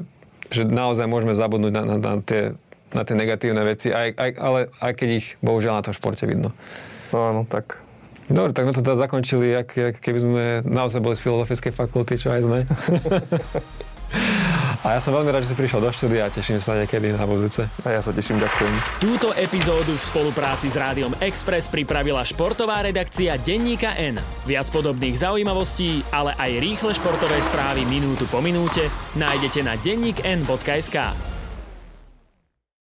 že 0.51 0.67
naozaj 0.67 1.07
môžeme 1.07 1.39
zabudnúť 1.39 1.71
na, 1.71 1.83
na, 1.87 1.95
na 1.97 2.13
tie 2.19 2.59
na 2.93 3.05
tie 3.05 3.15
negatívne 3.17 3.61
veci, 3.65 3.93
aj, 3.93 4.17
aj, 4.17 4.31
ale 4.37 4.59
aj 4.81 4.93
keď 4.97 5.09
ich 5.21 5.27
bohužiaľ 5.41 5.81
na 5.81 5.85
tom 5.85 5.93
športe 5.93 6.25
vidno. 6.25 6.53
No 7.13 7.17
áno, 7.29 7.41
tak. 7.45 7.81
Dobre, 8.29 8.53
tak 8.53 8.69
my 8.69 8.77
to 8.77 8.85
teda 8.85 8.97
zakončili, 9.09 9.49
jak, 9.49 9.69
jak 9.73 9.95
keby 9.97 10.19
sme 10.21 10.43
naozaj 10.61 11.01
boli 11.01 11.17
z 11.17 11.25
filozofickej 11.25 11.73
fakulty, 11.73 12.13
čo 12.21 12.29
aj 12.29 12.41
sme. 12.45 12.59
A 14.79 14.95
ja 14.95 14.99
som 15.03 15.11
veľmi 15.11 15.29
rád, 15.29 15.43
že 15.45 15.53
si 15.53 15.59
prišiel 15.59 15.83
do 15.83 15.91
štúdia 15.91 16.25
a 16.25 16.33
teším 16.33 16.63
sa 16.63 16.73
niekedy 16.73 17.11
na 17.11 17.27
budúce. 17.27 17.67
A 17.83 17.87
ja 17.93 18.01
sa 18.01 18.15
teším, 18.15 18.39
ďakujem. 18.39 18.73
Túto 19.03 19.35
epizódu 19.35 19.91
v 19.91 20.03
spolupráci 20.07 20.71
s 20.71 20.79
Rádiom 20.79 21.13
Express 21.19 21.67
pripravila 21.67 22.23
športová 22.23 22.79
redakcia 22.81 23.35
Denníka 23.37 23.93
N. 23.99 24.17
Viac 24.47 24.71
podobných 24.71 25.19
zaujímavostí, 25.19 26.01
ale 26.15 26.31
aj 26.39 26.51
rýchle 26.63 26.91
športové 26.95 27.37
správy 27.43 27.83
minútu 27.85 28.23
po 28.31 28.39
minúte 28.39 28.87
nájdete 29.19 29.59
na 29.67 29.75
denníkn.sk. 29.77 30.97